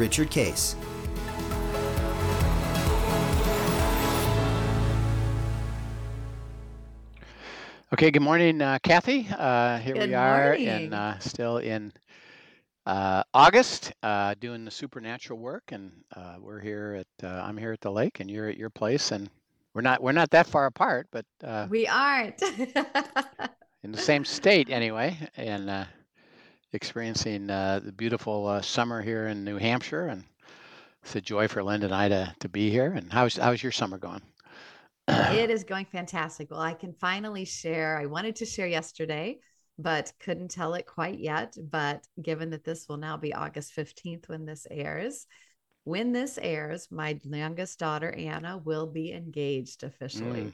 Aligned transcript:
Richard 0.00 0.30
Case. 0.30 0.76
Okay, 7.92 8.10
good 8.10 8.22
morning, 8.22 8.62
uh, 8.62 8.78
Kathy. 8.82 9.28
Uh, 9.30 9.76
here 9.76 9.92
Good 9.94 10.08
we 10.08 10.14
are, 10.14 10.44
morning. 10.52 10.68
and 10.68 10.94
uh, 10.94 11.18
still 11.18 11.58
in 11.58 11.92
uh, 12.86 13.24
August, 13.34 13.92
uh, 14.02 14.34
doing 14.40 14.64
the 14.64 14.70
supernatural 14.70 15.38
work, 15.38 15.64
and 15.72 15.92
uh, 16.16 16.36
we're 16.40 16.60
here 16.60 17.00
at 17.00 17.26
uh, 17.28 17.42
I'm 17.42 17.58
here 17.58 17.72
at 17.72 17.80
the 17.82 17.90
lake, 17.90 18.20
and 18.20 18.30
you're 18.30 18.48
at 18.48 18.56
your 18.56 18.70
place, 18.70 19.12
and 19.12 19.28
we're 19.74 19.82
not 19.82 20.02
we're 20.02 20.12
not 20.12 20.30
that 20.30 20.46
far 20.46 20.64
apart, 20.64 21.08
but 21.12 21.26
uh, 21.44 21.66
We 21.68 21.86
aren't. 21.86 22.40
in 23.82 23.92
the 23.92 23.98
same 23.98 24.24
state 24.24 24.70
anyway, 24.70 25.18
and 25.36 25.68
uh, 25.68 25.84
experiencing 26.72 27.50
uh, 27.50 27.80
the 27.84 27.92
beautiful 27.92 28.46
uh, 28.46 28.62
summer 28.62 29.02
here 29.02 29.28
in 29.28 29.44
New 29.44 29.56
Hampshire, 29.56 30.06
and 30.08 30.24
it's 31.02 31.16
a 31.16 31.20
joy 31.20 31.48
for 31.48 31.62
Linda 31.62 31.86
and 31.86 31.94
I 31.94 32.08
to 32.08 32.34
to 32.40 32.48
be 32.48 32.70
here. 32.70 32.92
And 32.92 33.12
how's 33.12 33.36
how's 33.36 33.62
your 33.62 33.72
summer 33.72 33.98
going? 33.98 34.22
It 35.08 35.50
is 35.50 35.64
going 35.64 35.86
fantastic. 35.86 36.50
Well, 36.50 36.60
I 36.60 36.74
can 36.74 36.92
finally 36.92 37.44
share. 37.44 37.98
I 37.98 38.06
wanted 38.06 38.36
to 38.36 38.46
share 38.46 38.68
yesterday, 38.68 39.40
but 39.78 40.12
couldn't 40.20 40.50
tell 40.50 40.74
it 40.74 40.86
quite 40.86 41.18
yet. 41.18 41.56
But 41.70 42.06
given 42.22 42.50
that 42.50 42.64
this 42.64 42.88
will 42.88 42.96
now 42.96 43.16
be 43.16 43.34
August 43.34 43.74
15th 43.74 44.28
when 44.28 44.44
this 44.44 44.66
airs, 44.70 45.26
when 45.84 46.12
this 46.12 46.38
airs, 46.40 46.88
my 46.90 47.18
youngest 47.24 47.78
daughter, 47.78 48.12
Anna, 48.12 48.58
will 48.58 48.86
be 48.86 49.12
engaged 49.12 49.82
officially. 49.82 50.42
Mm. 50.42 50.52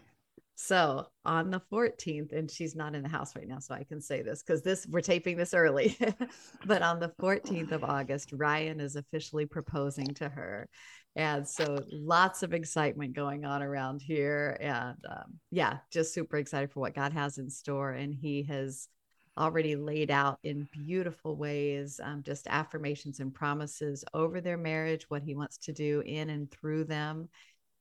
So 0.58 1.06
on 1.26 1.50
the 1.50 1.60
14th, 1.70 2.32
and 2.32 2.50
she's 2.50 2.74
not 2.74 2.94
in 2.94 3.02
the 3.02 3.10
house 3.10 3.36
right 3.36 3.46
now, 3.46 3.58
so 3.58 3.74
I 3.74 3.84
can 3.84 4.00
say 4.00 4.22
this 4.22 4.42
because 4.42 4.62
this 4.62 4.86
we're 4.86 5.02
taping 5.02 5.36
this 5.36 5.52
early. 5.52 5.96
but 6.66 6.80
on 6.80 6.98
the 6.98 7.12
14th 7.20 7.72
of 7.72 7.84
August, 7.84 8.32
Ryan 8.32 8.80
is 8.80 8.96
officially 8.96 9.44
proposing 9.44 10.06
to 10.14 10.30
her. 10.30 10.66
And 11.14 11.46
so 11.46 11.78
lots 11.92 12.42
of 12.42 12.54
excitement 12.54 13.12
going 13.12 13.44
on 13.44 13.62
around 13.62 14.00
here. 14.00 14.56
And 14.58 14.96
um, 15.08 15.38
yeah, 15.50 15.78
just 15.92 16.14
super 16.14 16.38
excited 16.38 16.72
for 16.72 16.80
what 16.80 16.94
God 16.94 17.12
has 17.12 17.36
in 17.36 17.50
store. 17.50 17.92
And 17.92 18.14
he 18.14 18.42
has 18.44 18.88
already 19.36 19.76
laid 19.76 20.10
out 20.10 20.38
in 20.42 20.66
beautiful 20.72 21.36
ways 21.36 22.00
um, 22.02 22.22
just 22.22 22.46
affirmations 22.46 23.20
and 23.20 23.34
promises 23.34 24.04
over 24.14 24.40
their 24.40 24.56
marriage, 24.56 25.04
what 25.10 25.22
he 25.22 25.34
wants 25.34 25.58
to 25.58 25.74
do 25.74 26.02
in 26.06 26.30
and 26.30 26.50
through 26.50 26.84
them. 26.84 27.28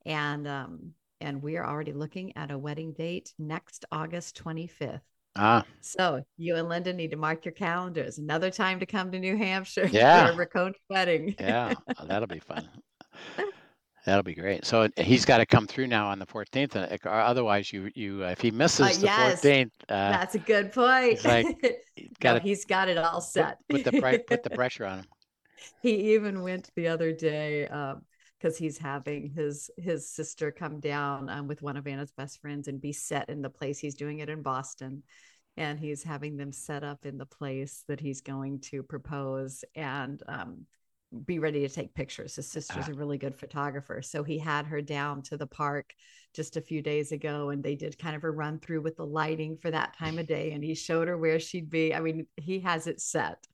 And 0.05 0.45
um, 0.45 0.91
and 1.21 1.41
we 1.41 1.57
are 1.57 1.65
already 1.65 1.93
looking 1.93 2.35
at 2.37 2.51
a 2.51 2.57
wedding 2.57 2.93
date 2.93 3.33
next 3.39 3.85
August 3.91 4.41
25th. 4.43 5.01
Ah, 5.37 5.65
So 5.81 6.23
you 6.37 6.55
and 6.55 6.69
Linda 6.69 6.93
need 6.93 7.11
to 7.11 7.17
mark 7.17 7.43
your 7.45 7.51
calendars. 7.53 8.17
Another 8.17 8.49
time 8.49 8.79
to 8.79 8.85
come 8.85 9.11
to 9.11 9.19
New 9.19 9.35
Hampshire 9.37 9.87
Yeah. 9.91 10.33
for 10.33 10.41
a 10.41 10.45
Racone 10.45 10.73
wedding. 10.89 11.35
yeah, 11.39 11.73
oh, 11.99 12.05
that'll 12.05 12.27
be 12.27 12.39
fun. 12.39 12.69
That'll 14.05 14.23
be 14.23 14.35
great. 14.35 14.65
So 14.65 14.87
he's 14.97 15.25
got 15.25 15.39
to 15.39 15.47
come 15.47 15.65
through 15.65 15.87
now 15.87 16.07
on 16.07 16.19
the 16.19 16.27
14th, 16.27 16.75
uh, 16.75 16.95
or 17.09 17.11
otherwise 17.19 17.73
you 17.73 17.89
you 17.95 18.23
uh, 18.23 18.27
if 18.29 18.39
he 18.39 18.51
misses 18.51 18.99
the 18.99 19.07
yes. 19.07 19.41
14th, 19.41 19.71
uh, 19.89 20.11
That's 20.11 20.35
a 20.35 20.39
good 20.39 20.71
point. 20.71 21.13
He's 21.13 21.25
like, 21.25 21.81
got 22.19 22.33
to 22.35 22.39
he's 22.39 22.65
got 22.65 22.87
it 22.87 22.99
all 22.99 23.19
set. 23.19 23.57
put 23.67 23.83
the 23.83 24.23
put 24.27 24.43
the 24.43 24.51
pressure 24.51 24.85
on 24.85 24.99
him. 24.99 25.05
he 25.81 26.13
even 26.13 26.43
went 26.43 26.69
the 26.75 26.87
other 26.87 27.11
day 27.11 27.67
because 28.39 28.57
he's 28.57 28.77
having 28.77 29.29
his 29.29 29.69
his 29.77 30.09
sister 30.09 30.51
come 30.51 30.79
down 30.79 31.29
um, 31.29 31.47
with 31.47 31.61
one 31.61 31.77
of 31.77 31.87
Anna's 31.87 32.11
best 32.11 32.41
friends 32.41 32.67
and 32.67 32.81
be 32.81 32.91
set 32.91 33.29
in 33.29 33.41
the 33.41 33.49
place. 33.49 33.79
He's 33.79 33.95
doing 33.95 34.19
it 34.19 34.29
in 34.29 34.41
Boston, 34.41 35.03
and 35.57 35.79
he's 35.79 36.03
having 36.03 36.37
them 36.37 36.51
set 36.51 36.83
up 36.83 37.05
in 37.05 37.17
the 37.17 37.25
place 37.25 37.83
that 37.87 37.99
he's 37.99 38.21
going 38.21 38.59
to 38.61 38.83
propose 38.83 39.63
and 39.75 40.21
um, 40.27 40.65
be 41.25 41.39
ready 41.39 41.61
to 41.61 41.69
take 41.69 41.93
pictures. 41.93 42.35
His 42.35 42.49
sister's 42.49 42.89
Ah. 42.89 42.91
a 42.91 42.95
really 42.95 43.17
good 43.17 43.35
photographer, 43.35 44.01
so 44.01 44.23
he 44.23 44.37
had 44.37 44.65
her 44.65 44.81
down 44.81 45.21
to 45.23 45.37
the 45.37 45.47
park 45.47 45.93
just 46.33 46.57
a 46.57 46.61
few 46.61 46.81
days 46.81 47.11
ago, 47.11 47.49
and 47.49 47.63
they 47.63 47.75
did 47.75 47.97
kind 47.97 48.15
of 48.15 48.23
a 48.23 48.31
run 48.31 48.59
through 48.59 48.81
with 48.81 48.97
the 48.97 49.05
lighting 49.05 49.57
for 49.57 49.71
that 49.71 49.97
time 49.97 50.19
of 50.19 50.27
day, 50.27 50.51
and 50.51 50.63
he 50.63 50.75
showed 50.75 51.07
her 51.07 51.17
where 51.17 51.39
she'd 51.39 51.69
be. 51.69 51.93
I 51.93 52.01
mean, 52.01 52.27
he 52.35 52.59
has 52.61 52.87
it 52.87 52.99
set 52.99 53.45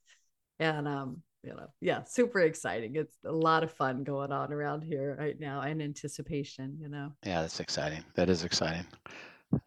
and 0.58 0.86
um 0.86 1.22
you 1.42 1.54
know 1.54 1.66
yeah 1.80 2.02
super 2.04 2.40
exciting 2.40 2.94
it's 2.96 3.16
a 3.24 3.32
lot 3.32 3.62
of 3.64 3.72
fun 3.72 4.04
going 4.04 4.30
on 4.32 4.52
around 4.52 4.82
here 4.82 5.16
right 5.18 5.38
now 5.40 5.60
and 5.60 5.82
anticipation 5.82 6.76
you 6.80 6.88
know 6.88 7.12
Yeah, 7.24 7.42
that's 7.42 7.60
exciting. 7.60 8.04
That 8.14 8.28
is 8.30 8.44
exciting 8.44 8.86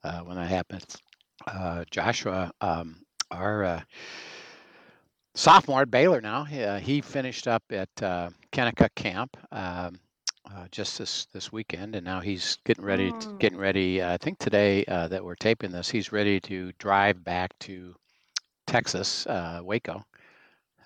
uh, 0.04 0.20
when 0.22 0.38
that 0.38 0.48
happens. 0.50 0.98
Uh, 1.48 1.84
Joshua, 1.92 2.52
um, 2.62 2.98
our 3.32 3.64
uh, 3.64 3.82
sophomore 5.36 5.82
at 5.82 5.92
Baylor 5.92 6.22
now, 6.22 6.44
he, 6.44 6.64
uh, 6.64 6.80
he 6.80 7.02
finished 7.02 7.48
up 7.48 7.64
at 7.72 7.90
uh, 8.02 8.30
Kanakuk 8.52 8.94
Camp 8.96 9.36
um, 9.52 10.00
uh, 10.50 10.68
just 10.72 10.98
this 10.98 11.26
this 11.34 11.52
weekend, 11.52 11.96
and 11.96 12.06
now 12.06 12.20
he's 12.20 12.58
getting 12.66 12.86
ready. 12.86 13.12
To, 13.12 13.28
Mm. 13.28 13.40
getting 13.40 13.58
ready. 13.60 14.02
Uh, 14.02 14.14
I 14.14 14.18
think 14.18 14.38
today 14.40 14.86
uh, 14.86 15.08
that 15.10 15.24
we're 15.24 15.36
taping 15.36 15.72
this, 15.72 15.90
he's 15.90 16.12
ready 16.12 16.40
to 16.42 16.72
drive 16.80 17.24
back 17.24 17.58
to 17.62 17.96
Texas, 18.68 19.26
uh, 19.28 19.60
Waco, 19.64 20.06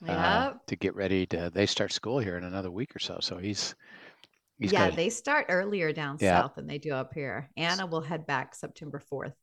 uh, 0.07 0.13
yeah 0.13 0.53
to 0.67 0.75
get 0.75 0.95
ready 0.95 1.25
to. 1.27 1.49
They 1.53 1.65
start 1.65 1.91
school 1.91 2.19
here 2.19 2.37
in 2.37 2.43
another 2.43 2.71
week 2.71 2.95
or 2.95 2.99
so, 2.99 3.17
so 3.21 3.37
he's 3.37 3.75
he's 4.59 4.71
yeah 4.71 4.89
got 4.89 4.95
they 4.95 5.09
start 5.09 5.45
earlier 5.49 5.93
down 5.93 6.17
Yeah. 6.19 6.41
south 6.41 6.55
than 6.55 6.67
they 6.67 6.77
do 6.77 6.91
up 6.93 7.13
here 7.13 7.49
anna 7.57 7.85
will 7.85 8.01
head 8.01 8.25
back 8.27 8.55
september 8.55 9.01
4th 9.11 9.33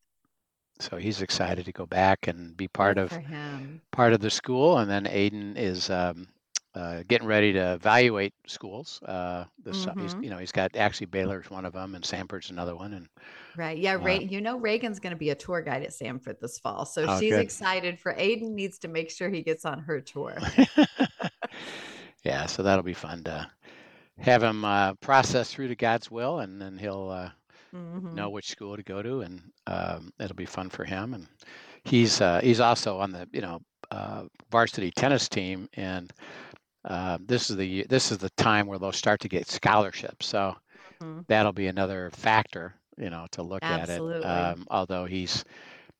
so 0.80 0.96
he's 0.96 1.22
excited 1.22 1.64
to 1.64 1.72
go 1.72 1.86
back 1.86 2.28
and 2.28 2.56
be 2.56 2.68
part 2.68 2.96
Good 2.96 3.04
of 3.04 3.10
for 3.10 3.20
him 3.20 3.80
part 3.92 4.12
of 4.12 4.20
the 4.20 4.30
school, 4.30 4.78
and 4.78 4.90
then 4.90 5.04
Aiden 5.04 5.56
is 5.56 5.88
um, 5.90 6.28
uh, 6.76 7.04
getting 7.08 7.28
ready 7.28 7.52
to 7.54 7.74
evaluate 7.74 8.34
schools. 8.46 9.02
Uh, 9.04 9.46
this 9.64 9.88
Mhm. 9.88 10.20
you 10.20 10.30
know, 10.30 10.38
he's 10.38 10.52
got 10.52 10.76
actually 10.76 11.06
Baylor's 11.08 11.50
one 11.50 11.66
of 11.66 11.74
them, 11.74 11.96
and 11.96 12.04
Samford's 12.04 12.50
another 12.50 12.76
one, 12.76 12.94
and 12.94 13.08
right 13.54 13.78
yeah 13.78 13.94
Uh, 13.98 14.00
Ray, 14.00 14.22
you 14.22 14.40
know 14.40 14.58
reagan's 14.58 15.00
going 15.00 15.12
to 15.12 15.16
be 15.18 15.30
a 15.30 15.34
tour 15.34 15.62
guide 15.62 15.82
at 15.82 15.90
samford 15.90 16.38
this 16.40 16.58
fall 16.58 16.84
so 16.86 17.06
Oh, 17.06 17.22
she's 17.22 17.38
good. 17.38 17.38
excited 17.38 17.98
for 17.98 18.14
aiden 18.14 18.52
needs 18.52 18.78
to 18.80 18.88
make 18.88 19.10
sure 19.10 19.30
he 19.30 19.42
gets 19.42 19.64
on 19.64 19.80
her 19.80 20.00
tour 20.00 20.46
yeah, 22.24 22.46
so 22.46 22.62
that'll 22.62 22.82
be 22.82 22.94
fun 22.94 23.24
to 23.24 23.48
have 24.18 24.42
him 24.42 24.64
uh, 24.64 24.94
process 24.94 25.52
through 25.52 25.68
to 25.68 25.76
God's 25.76 26.10
will, 26.10 26.40
and 26.40 26.60
then 26.60 26.78
he'll 26.78 27.10
uh, 27.10 27.30
Mhm. 27.72 28.06
know 28.12 28.30
which 28.30 28.48
school 28.50 28.76
to 28.76 28.82
go 28.82 29.02
to, 29.02 29.20
and 29.22 29.42
um, 29.66 30.12
it'll 30.20 30.36
be 30.36 30.46
fun 30.46 30.70
for 30.70 30.84
him. 30.84 31.14
And 31.14 31.28
he's 31.84 32.20
uh, 32.20 32.40
he's 32.42 32.60
also 32.60 32.98
on 32.98 33.12
the 33.12 33.28
you 33.32 33.42
know 33.42 33.60
uh, 33.90 34.24
varsity 34.50 34.90
tennis 34.92 35.28
team, 35.28 35.68
and 35.74 36.12
uh, 36.86 37.18
this 37.20 37.50
is 37.50 37.56
the 37.56 37.84
this 37.88 38.12
is 38.12 38.18
the 38.18 38.30
time 38.30 38.66
where 38.66 38.78
they'll 38.78 38.92
start 38.92 39.20
to 39.20 39.28
get 39.28 39.48
scholarships. 39.48 40.26
So 40.26 40.56
Mhm. 41.00 41.26
that'll 41.28 41.52
be 41.52 41.68
another 41.68 42.10
factor, 42.12 42.74
you 42.98 43.10
know, 43.10 43.26
to 43.32 43.42
look 43.42 43.70
at 43.70 43.90
it. 43.90 44.04
Um, 44.22 44.66
although 44.70 45.06
he's 45.06 45.44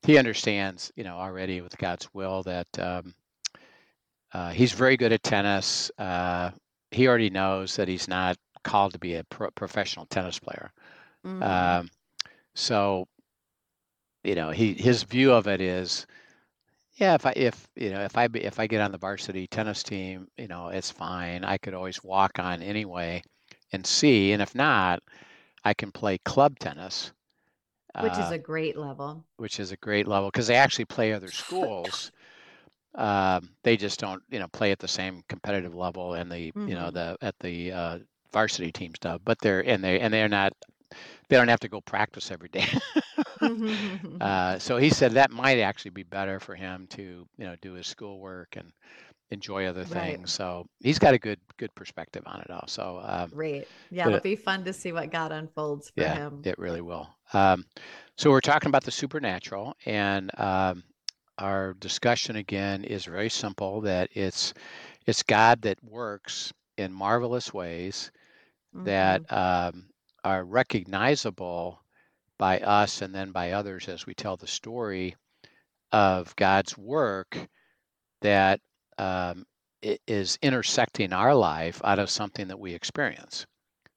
he 0.03 0.17
understands, 0.17 0.91
you 0.95 1.03
know, 1.05 1.17
already 1.17 1.61
with 1.61 1.77
God's 1.77 2.13
will 2.13 2.43
that 2.43 2.67
um, 2.79 3.15
uh, 4.33 4.49
he's 4.51 4.73
very 4.73 4.97
good 4.97 5.11
at 5.11 5.23
tennis. 5.23 5.91
Uh, 5.97 6.51
he 6.91 7.07
already 7.07 7.29
knows 7.29 7.75
that 7.75 7.87
he's 7.87 8.07
not 8.07 8.37
called 8.63 8.93
to 8.93 8.99
be 8.99 9.15
a 9.15 9.23
pro- 9.25 9.51
professional 9.51 10.05
tennis 10.05 10.39
player. 10.39 10.71
Mhm. 11.23 11.77
Um, 11.79 11.89
so, 12.55 13.07
you 14.23 14.35
know, 14.35 14.51
he 14.51 14.73
his 14.73 15.03
view 15.03 15.31
of 15.33 15.47
it 15.47 15.61
is, 15.61 16.05
yeah, 16.97 17.15
if 17.15 17.25
I 17.25 17.33
if 17.35 17.67
you 17.75 17.91
know 17.91 18.01
if 18.03 18.17
I 18.17 18.27
be- 18.27 18.43
if 18.43 18.59
I 18.59 18.67
get 18.67 18.81
on 18.81 18.91
the 18.91 18.97
varsity 18.97 19.47
tennis 19.47 19.83
team, 19.83 20.27
you 20.37 20.47
know, 20.47 20.69
it's 20.69 20.91
fine. 20.91 21.43
I 21.43 21.57
could 21.57 21.73
always 21.73 22.03
walk 22.03 22.39
on 22.39 22.61
anyway 22.61 23.23
and 23.71 23.85
see, 23.85 24.31
and 24.33 24.41
if 24.41 24.55
not, 24.55 25.01
I 25.65 25.73
can 25.73 25.91
play 25.91 26.17
club 26.19 26.59
tennis, 26.59 27.11
which 27.99 28.17
is 28.17 28.31
uh, 28.31 28.31
a 28.31 28.39
great 28.39 28.75
level 28.75 29.27
which 29.37 29.59
is 29.59 29.71
a 29.71 29.77
great 29.77 30.07
level 30.07 30.29
because 30.29 30.47
they 30.47 30.55
actually 30.55 30.85
play 30.85 31.13
other 31.13 31.31
schools. 31.31 32.11
Um, 32.95 33.51
they 33.63 33.77
just 33.77 33.99
don't, 33.99 34.23
you 34.29 34.39
know, 34.39 34.47
play 34.49 34.71
at 34.71 34.79
the 34.79 34.87
same 34.87 35.23
competitive 35.29 35.75
level 35.75 36.15
and 36.15 36.31
the, 36.31 36.53
you 36.65 36.75
know, 36.75 36.89
Mhm. 36.89 36.91
the 36.91 37.17
at 37.21 37.35
the 37.39 37.71
uh, 37.71 37.99
varsity 38.33 38.71
team 38.71 38.93
stuff. 38.95 39.21
But 39.25 39.39
they're 39.41 39.61
and 39.67 39.83
they 39.83 39.99
and 39.99 40.13
they're 40.13 40.29
not, 40.29 40.53
they 41.29 41.37
don't 41.37 41.49
have 41.49 41.61
to 41.61 41.69
go 41.69 41.81
practice 41.81 42.31
every 42.31 42.49
day. 42.49 42.67
uh, 44.21 44.57
so 44.59 44.77
he 44.77 44.89
said 44.89 45.13
that 45.13 45.31
might 45.31 45.59
actually 45.59 45.91
be 45.91 46.03
better 46.03 46.39
for 46.39 46.55
him 46.55 46.87
to, 46.89 47.27
you 47.37 47.45
know, 47.45 47.55
do 47.61 47.73
his 47.73 47.87
schoolwork 47.87 48.55
and 48.57 48.71
enjoy 49.31 49.65
other 49.65 49.85
Right. 49.85 50.19
things. 50.19 50.31
So 50.31 50.65
he's 50.81 50.99
got 50.99 51.13
a 51.13 51.19
good 51.19 51.39
good 51.57 51.73
perspective 51.75 52.23
on 52.25 52.41
it 52.41 52.49
all. 52.51 52.67
So 52.67 52.99
um, 53.03 53.33
Great. 53.33 53.71
Yeah, 53.89 54.07
it'll 54.07 54.17
it- 54.17 54.23
be 54.23 54.35
fun 54.35 54.63
to 54.65 54.73
see 54.73 54.91
what 54.91 55.11
God 55.11 55.31
unfolds 55.31 55.89
for 55.89 56.07
yeah, 56.07 56.09
him. 56.09 56.45
it 56.45 56.57
really 56.57 56.81
will. 56.81 57.07
Um, 57.33 57.65
so 58.17 58.29
we're 58.31 58.41
talking 58.41 58.69
about 58.69 58.83
the 58.83 58.91
supernatural, 58.91 59.75
and 59.85 60.31
um, 60.39 60.83
our 61.37 61.73
discussion 61.75 62.35
again 62.37 62.83
is 62.83 63.05
very 63.05 63.29
simple. 63.29 63.81
That 63.81 64.09
it's 64.13 64.53
it's 65.05 65.23
God 65.23 65.61
that 65.63 65.83
works 65.83 66.53
in 66.77 66.91
marvelous 66.93 67.53
ways 67.53 68.11
that 68.83 69.21
Mhm. 69.21 69.27
um, 69.31 69.89
are 70.23 70.43
recognizable 70.43 71.79
by 72.37 72.59
us 72.59 73.01
and 73.01 73.13
then 73.15 73.31
by 73.31 73.51
others 73.51 73.87
as 73.87 74.05
we 74.05 74.13
tell 74.13 74.37
the 74.37 74.47
story 74.47 75.15
of 75.91 76.35
God's 76.35 76.77
work 76.77 77.49
that 78.21 78.61
um, 78.97 79.45
is 80.07 80.37
intersecting 80.41 81.13
our 81.13 81.35
life 81.35 81.81
out 81.83 81.99
of 81.99 82.09
something 82.09 82.47
that 82.47 82.59
we 82.59 82.73
experience. 82.73 83.45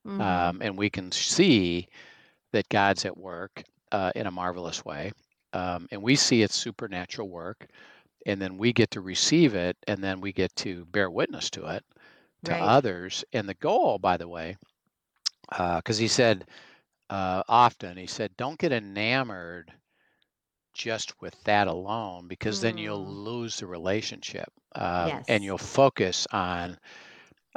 Mhm. 0.04 0.50
Um, 0.50 0.62
and 0.62 0.78
we 0.78 0.90
can 0.90 1.12
see 1.12 1.88
that 2.52 2.68
God's 2.68 3.04
at 3.06 3.16
work 3.16 3.62
uh, 3.92 4.12
in 4.14 4.26
a 4.26 4.30
marvelous 4.32 4.84
way. 4.84 5.12
Um, 5.52 5.88
and 5.90 6.02
we 6.02 6.16
see 6.16 6.42
its 6.42 6.56
supernatural 6.56 7.28
work. 7.30 7.66
And 8.26 8.40
then 8.42 8.58
we 8.58 8.72
get 8.72 8.90
to 8.92 9.00
receive 9.02 9.54
it 9.54 9.76
and 9.88 10.02
then 10.02 10.20
we 10.20 10.32
get 10.32 10.54
to 10.56 10.86
bear 10.86 11.10
witness 11.10 11.50
to 11.52 11.66
it 11.66 11.84
to 12.44 12.60
Right. 12.60 12.62
others. 12.62 13.24
And 13.32 13.48
the 13.48 13.54
goal, 13.54 13.98
by 13.98 14.16
the 14.16 14.28
way, 14.28 14.56
because 15.50 15.98
he 15.98 16.08
said 16.08 16.48
uh, 17.10 17.44
often, 17.48 17.98
he 17.98 18.08
said, 18.08 18.36
don't 18.38 18.58
get 18.60 18.72
enamored 18.72 19.74
just 20.72 21.20
with 21.20 21.42
that 21.44 21.66
alone 21.66 22.28
because 22.28 22.60
then 22.60 22.78
you'll 22.78 23.06
Mm. 23.06 23.20
lose 23.24 23.56
the 23.56 23.66
relationship 23.66 24.48
um, 24.76 25.20
and 25.26 25.42
you'll 25.42 25.58
focus 25.58 26.26
on 26.32 26.78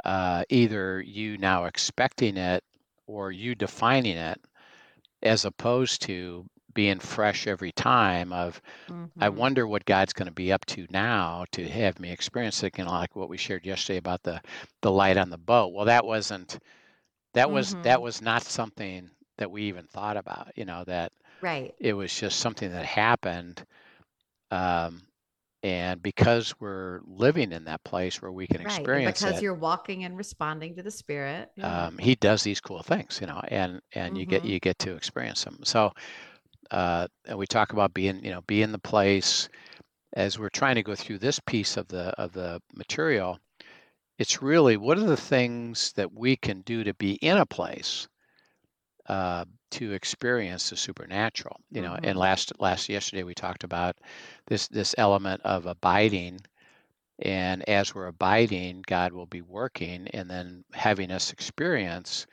uh, 0.04 0.44
either 0.50 1.00
you 1.02 1.38
now 1.38 1.64
expecting 1.66 2.36
it 2.36 2.64
or 3.06 3.32
you 3.32 3.54
defining 3.54 4.16
it 4.16 4.40
as 5.22 5.44
opposed 5.44 6.02
to 6.02 6.46
being 6.74 7.00
fresh 7.00 7.46
every 7.46 7.72
time 7.72 8.32
of 8.32 8.62
I 9.20 9.28
Mhm. 9.28 9.30
wonder 9.30 9.66
what 9.66 9.86
God's 9.86 10.12
going 10.14 10.26
to 10.28 10.32
be 10.32 10.52
up 10.52 10.66
to 10.66 10.86
now 10.90 11.44
to 11.52 11.68
have 11.68 12.00
me 12.00 12.10
experience 12.12 12.62
it, 12.64 12.78
you 12.78 12.84
know, 12.84 12.90
like 12.90 13.16
what 13.16 13.28
we 13.30 13.38
shared 13.38 13.66
yesterday 13.66 13.98
about 13.98 14.22
the 14.24 14.42
the 14.82 14.92
light 14.92 15.16
on 15.18 15.30
the 15.30 15.38
boat. 15.38 15.74
Well, 15.74 15.86
that 15.86 16.06
wasn't 16.06 16.58
that 17.34 17.50
was 17.50 17.76
that 17.82 18.00
Mhm. 18.00 18.02
was 18.02 18.22
not 18.22 18.42
something 18.42 19.10
that 19.38 19.50
we 19.50 19.64
even 19.64 19.86
thought 19.86 20.16
about, 20.16 20.52
you 20.56 20.64
know, 20.64 20.84
that 20.84 21.12
Right. 21.40 21.74
it 21.78 21.94
was 21.94 22.14
just 22.14 22.40
something 22.40 22.70
that 22.72 22.86
happened. 22.86 23.64
Um, 24.50 25.02
and 25.62 26.02
because 26.02 26.54
we're 26.60 27.00
living 27.04 27.52
in 27.52 27.64
that 27.66 27.84
place 27.84 28.22
where 28.22 28.32
we 28.32 28.46
can 28.48 28.60
Right. 28.62 28.88
And 28.92 29.04
experience 29.04 29.04
because 29.04 29.40
it, 29.40 29.42
you're 29.42 29.54
walking 29.54 30.04
and 30.04 30.16
responding 30.16 30.76
to 30.76 30.82
the 30.82 30.90
spirit. 30.90 31.50
Yeah. 31.56 31.86
um, 31.86 31.98
he 31.98 32.14
does 32.14 32.42
these 32.42 32.60
cool 32.60 32.82
things, 32.82 33.20
you 33.20 33.26
know, 33.26 33.40
and 33.48 33.80
and 33.94 34.18
you 34.18 34.26
get 34.26 34.44
Mhm. 34.44 34.44
you 34.44 34.60
get 34.60 34.78
to 34.80 34.94
experience 34.96 35.44
them. 35.44 35.60
So 35.64 35.92
uh, 36.70 37.08
and 37.26 37.38
we 37.38 37.46
talk 37.46 37.72
about 37.74 37.94
being, 37.94 38.24
you 38.24 38.30
know, 38.32 38.42
be 38.42 38.62
in 38.62 38.72
the 38.72 38.78
place 38.78 39.48
as 40.14 40.38
we're 40.38 40.50
trying 40.50 40.76
to 40.76 40.84
go 40.84 40.94
through 40.96 41.18
this 41.18 41.40
piece 41.40 41.76
of 41.76 41.88
the 41.88 42.10
of 42.20 42.32
the 42.32 42.60
material. 42.74 43.38
It's 44.18 44.42
really 44.42 44.76
what 44.76 44.98
are 44.98 45.06
the 45.06 45.16
things 45.16 45.92
that 45.94 46.12
we 46.12 46.36
can 46.36 46.62
do 46.62 46.84
to 46.84 46.94
be 46.94 47.14
in 47.14 47.38
a 47.38 47.46
place 47.46 48.08
uh, 49.08 49.44
to 49.72 49.92
experience 49.92 50.70
the 50.70 50.76
supernatural, 50.76 51.56
you 51.70 51.82
know. 51.82 51.96
And 52.02 52.16
Mhm. 52.16 52.18
last 52.18 52.52
last 52.60 52.88
yesterday 52.88 53.22
we 53.24 53.34
talked 53.34 53.64
about 53.64 53.96
this 54.46 54.68
this 54.68 54.94
element 54.98 55.40
of 55.44 55.66
abiding, 55.66 56.40
and 57.20 57.68
as 57.68 57.94
we're 57.94 58.06
abiding, 58.08 58.82
God 58.86 59.12
will 59.12 59.26
be 59.26 59.42
working, 59.42 60.08
and 60.08 60.30
then 60.30 60.64
having 60.72 61.10
us 61.10 61.32
experience 61.32 62.26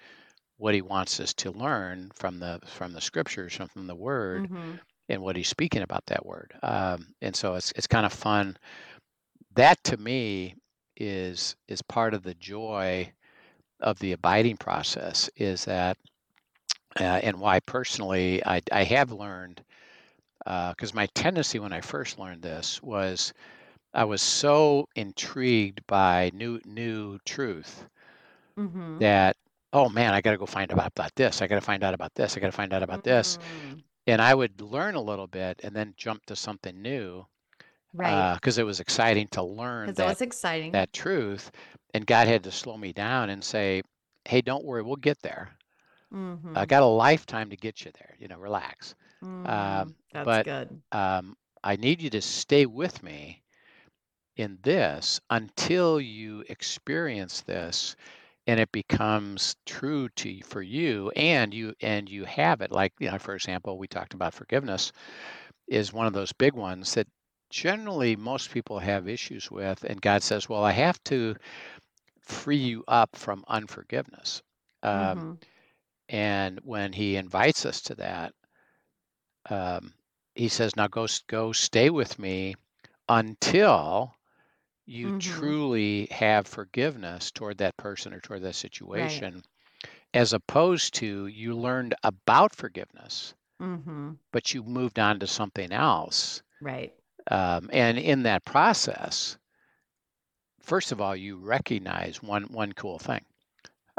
what 0.57 0.75
He 0.75 0.81
wants 0.81 1.19
us 1.19 1.33
to 1.35 1.51
learn 1.51 2.11
from 2.15 2.39
the 2.39 2.59
from 2.65 2.93
the 2.93 3.01
scriptures, 3.01 3.55
from, 3.55 3.67
from 3.69 3.87
the 3.87 3.95
Word, 3.95 4.49
Mhm. 4.49 4.79
and 5.09 5.21
what 5.21 5.35
He's 5.37 5.49
speaking 5.49 5.83
about 5.83 6.05
that 6.07 6.25
Word. 6.25 6.53
Um, 6.63 7.13
and 7.21 7.35
so 7.35 7.55
it's 7.55 7.71
it's 7.73 7.87
kind 7.87 8.05
of 8.05 8.13
fun. 8.13 8.57
That 9.55 9.83
to 9.85 9.97
me 9.97 10.55
is 10.97 11.55
is 11.67 11.81
part 11.81 12.13
of 12.13 12.23
the 12.23 12.33
joy 12.35 13.13
of 13.81 13.99
the 13.99 14.13
abiding 14.13 14.57
process. 14.57 15.29
Is 15.37 15.65
that 15.65 15.97
uh, 16.99 17.03
and 17.23 17.39
why 17.39 17.59
personally 17.61 18.43
I, 18.45 18.61
I 18.71 18.83
have 18.83 19.11
learned 19.11 19.63
because 20.45 20.93
my 20.93 21.07
tendency 21.07 21.59
when 21.59 21.73
I 21.73 21.81
first 21.81 22.19
learned 22.19 22.41
this 22.41 22.81
was 22.81 23.33
I 23.93 24.05
was 24.05 24.21
so 24.21 24.87
intrigued 24.95 25.85
by 25.87 26.31
new 26.33 26.59
new 26.65 27.19
truth 27.25 27.85
Mhm. 28.57 28.99
that 28.99 29.35
oh 29.73 29.89
man 29.89 30.13
I 30.13 30.21
got 30.21 30.31
to 30.31 30.37
go 30.37 30.45
find 30.45 30.71
out 30.71 30.85
about 30.87 31.15
this 31.15 31.41
I 31.41 31.47
got 31.47 31.55
to 31.55 31.61
find 31.61 31.83
out 31.83 31.93
about 31.93 32.13
this 32.15 32.35
I 32.35 32.39
got 32.39 32.47
to 32.47 32.51
find 32.51 32.73
out 32.73 32.83
about 32.83 33.03
this 33.03 33.37
Mm. 33.37 33.83
and 34.07 34.21
I 34.21 34.33
would 34.33 34.61
learn 34.61 34.95
a 34.95 35.01
little 35.01 35.27
bit 35.27 35.61
and 35.63 35.75
then 35.75 35.93
jump 35.97 36.25
to 36.27 36.35
something 36.35 36.81
new 36.81 37.25
Right. 37.93 38.33
because 38.35 38.57
it 38.57 38.65
was 38.65 38.79
exciting 38.79 39.27
to 39.29 39.43
learn 39.43 39.93
that 39.95 40.03
always 40.03 40.21
exciting. 40.21 40.71
that 40.73 40.93
truth 40.93 41.51
and 41.93 42.05
God 42.07 42.27
had 42.27 42.43
to 42.43 42.51
slow 42.51 42.77
me 42.77 42.93
down 42.93 43.29
and 43.29 43.43
say 43.43 43.81
hey 44.25 44.41
don't 44.41 44.65
worry 44.65 44.81
we'll 44.83 44.95
get 44.97 45.21
there 45.21 45.51
I 46.55 46.65
Mhm. 46.65 46.65
got 46.65 46.83
a 46.83 46.87
lifetime 46.87 47.49
to 47.49 47.57
get 47.57 47.85
you 47.85 47.91
there 47.93 48.15
you 48.19 48.27
know 48.27 48.37
relax 48.37 48.95
Mhm. 49.21 49.45
um, 49.45 49.95
That's 50.11 50.23
but 50.23 50.47
good. 50.47 50.81
um, 50.91 51.35
I 51.63 51.75
need 51.75 52.01
you 52.01 52.09
to 52.11 52.21
stay 52.21 52.65
with 52.65 53.03
me 53.03 53.43
in 54.35 54.59
this 54.63 55.19
until 55.29 55.99
you 55.99 56.43
experience 56.49 57.41
this 57.41 57.95
and 58.47 58.59
it 58.59 58.71
becomes 58.71 59.55
true 59.65 60.09
to 60.09 60.41
for 60.43 60.61
you 60.61 61.11
and 61.15 61.53
you 61.53 61.73
and 61.81 62.09
you 62.09 62.25
have 62.25 62.61
it 62.61 62.71
like 62.71 62.93
you 62.99 63.09
know 63.11 63.17
for 63.19 63.35
example 63.35 63.77
we 63.77 63.87
talked 63.87 64.13
about 64.13 64.33
forgiveness 64.33 64.91
is 65.67 65.93
one 65.93 66.07
of 66.07 66.13
those 66.13 66.33
big 66.33 66.53
ones 66.53 66.93
that 66.95 67.07
generally 67.49 68.15
most 68.15 68.51
people 68.51 68.79
have 68.79 69.07
issues 69.07 69.51
with 69.51 69.83
and 69.83 70.01
god 70.01 70.23
says 70.23 70.49
well 70.49 70.63
i 70.63 70.71
have 70.71 71.01
to 71.03 71.35
free 72.21 72.57
you 72.57 72.83
up 72.87 73.15
from 73.15 73.43
unforgiveness 73.47 74.41
um, 74.83 75.25
Mhm. 75.25 75.41
And 76.11 76.59
when 76.63 76.93
he 76.93 77.15
invites 77.17 77.65
us 77.65 77.81
to 77.81 77.95
that 77.95 78.35
um, 79.49 79.93
he 80.35 80.47
says 80.47 80.75
now 80.75 80.87
go 80.87 81.07
go 81.27 81.51
stay 81.51 81.89
with 81.89 82.17
me 82.19 82.55
until 83.09 84.15
you 84.85 85.11
Mhm. 85.11 85.13
truly 85.13 86.07
have 86.11 86.47
forgiveness 86.47 87.31
toward 87.31 87.57
that 87.59 87.77
person 87.77 88.13
or 88.13 88.21
toward 88.21 88.43
that 88.43 88.55
Right. 88.93 89.25
situation 89.25 89.43
as 90.13 90.33
opposed 90.33 90.93
to 90.95 91.27
you 91.27 91.55
learned 91.55 91.95
about 92.03 92.55
forgiveness 92.55 93.35
Mhm. 93.59 94.19
but 94.33 94.53
you 94.53 94.63
moved 94.63 94.99
on 94.99 95.19
to 95.19 95.27
something 95.27 95.71
else 95.71 96.43
Right. 96.61 96.93
um, 97.31 97.69
and 97.73 97.99
in 97.99 98.23
that 98.23 98.45
process 98.45 99.37
first 100.61 100.91
of 100.91 101.01
all 101.01 101.13
you 101.15 101.37
recognize 101.37 102.23
one 102.23 102.43
one 102.45 102.71
cool 102.73 102.97
thing 102.97 103.25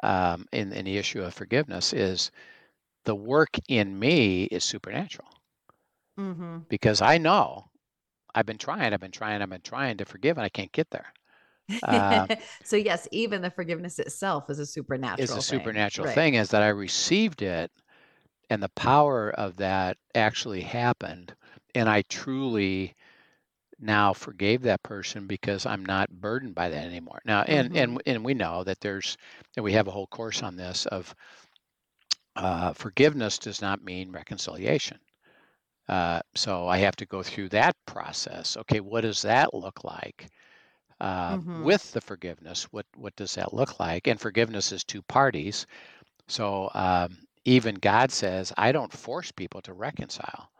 um, 0.03 0.47
in, 0.53 0.73
in 0.73 0.85
the 0.87 0.99
issue 0.99 1.23
of 1.23 1.35
forgiveness 1.35 1.93
is 1.93 2.31
the 3.05 3.15
work 3.17 3.59
in 3.69 3.99
me 3.99 4.45
is 4.47 4.65
supernatural 4.65 5.29
Mhm. 6.17 6.67
because 6.69 7.01
i 7.01 7.19
know 7.19 7.71
i've 8.35 8.47
been 8.47 8.59
trying 8.59 8.93
i've 8.95 9.01
been 9.01 9.13
trying 9.13 9.43
i've 9.43 9.51
been 9.51 9.63
trying 9.63 9.99
to 9.99 10.05
forgive 10.07 10.39
and 10.39 10.45
i 10.45 10.51
can't 10.51 10.73
get 10.73 10.91
there 10.91 11.13
uh, 11.83 12.29
so 12.65 12.77
yes, 12.77 13.09
even 13.13 13.43
the 13.43 13.51
forgiveness 13.51 13.99
itself 13.99 14.51
is 14.51 14.59
a 14.59 14.67
supernatural 14.67 14.73
is 15.17 15.37
supernatural 15.37 15.39
a 15.39 15.43
thing. 15.43 15.81
supernatural 15.83 16.07
Right. 16.07 16.23
thing 16.23 16.35
is 16.35 16.51
that 16.51 16.63
I 16.63 16.69
received 16.69 17.41
it 17.43 17.71
and 18.51 18.63
the 18.63 18.71
power 18.71 19.31
of 19.31 19.57
that 19.59 19.99
actually 20.15 20.63
happened 20.63 21.37
and 21.75 21.89
I 21.89 22.03
truly 22.03 22.97
now 23.83 24.13
forgave 24.15 24.63
that 24.63 24.83
person 24.83 25.27
because 25.27 25.67
I'm 25.67 25.85
not 25.85 26.11
burdened 26.11 26.55
by 26.55 26.71
that 26.71 26.87
anymore. 26.87 27.21
Now 27.25 27.43
and 27.43 27.71
Mhm. 27.71 27.75
and 27.75 28.01
and 28.07 28.25
we 28.25 28.35
know 28.35 28.65
that 28.65 28.81
there's 28.81 29.17
and 29.57 29.65
we 29.65 29.73
have 29.75 29.89
a 29.89 29.93
whole 29.93 30.07
course 30.09 30.43
on 30.43 30.57
this 30.57 30.87
of 30.87 31.15
uh, 32.37 32.73
forgiveness 32.73 33.39
does 33.39 33.61
not 33.61 33.83
mean 33.83 34.13
reconciliation. 34.13 34.99
Uh, 35.89 36.21
so 36.35 36.69
I 36.69 36.79
have 36.79 36.97
to 36.97 37.07
go 37.07 37.23
through 37.23 37.51
that 37.51 37.77
process. 37.87 38.57
Okay, 38.57 38.81
what 38.81 39.03
does 39.03 39.23
that 39.23 39.55
look 39.55 39.85
like? 39.85 40.29
Uh, 41.01 41.37
Mhm. 41.37 41.53
with 41.55 41.93
the 41.93 42.01
forgiveness, 42.01 42.65
what 42.73 42.87
what 42.97 43.17
does 43.17 43.35
that 43.37 43.55
look 43.55 43.81
like? 43.81 44.09
And 44.09 44.21
forgiveness 44.21 44.73
is 44.73 44.85
two 44.85 45.03
parties. 45.03 45.67
So 46.29 46.71
um, 46.75 47.19
even 47.45 47.77
God 47.77 48.13
says, 48.13 48.53
I 48.57 48.73
don't 48.73 48.93
force 48.93 49.33
people 49.33 49.63
to 49.63 49.75
reconcile. 49.75 50.51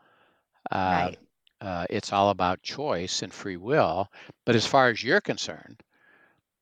Uh, 0.71 1.11
Right. 1.11 1.19
Uh, 1.63 1.87
it's 1.89 2.13
all 2.13 2.31
about 2.31 2.63
choice 2.63 3.23
and 3.23 3.33
free 3.33 3.57
will. 3.57 4.09
But 4.45 4.55
as 4.55 4.67
far 4.67 4.89
as 4.89 5.03
you're 5.03 5.21
concerned, 5.21 5.83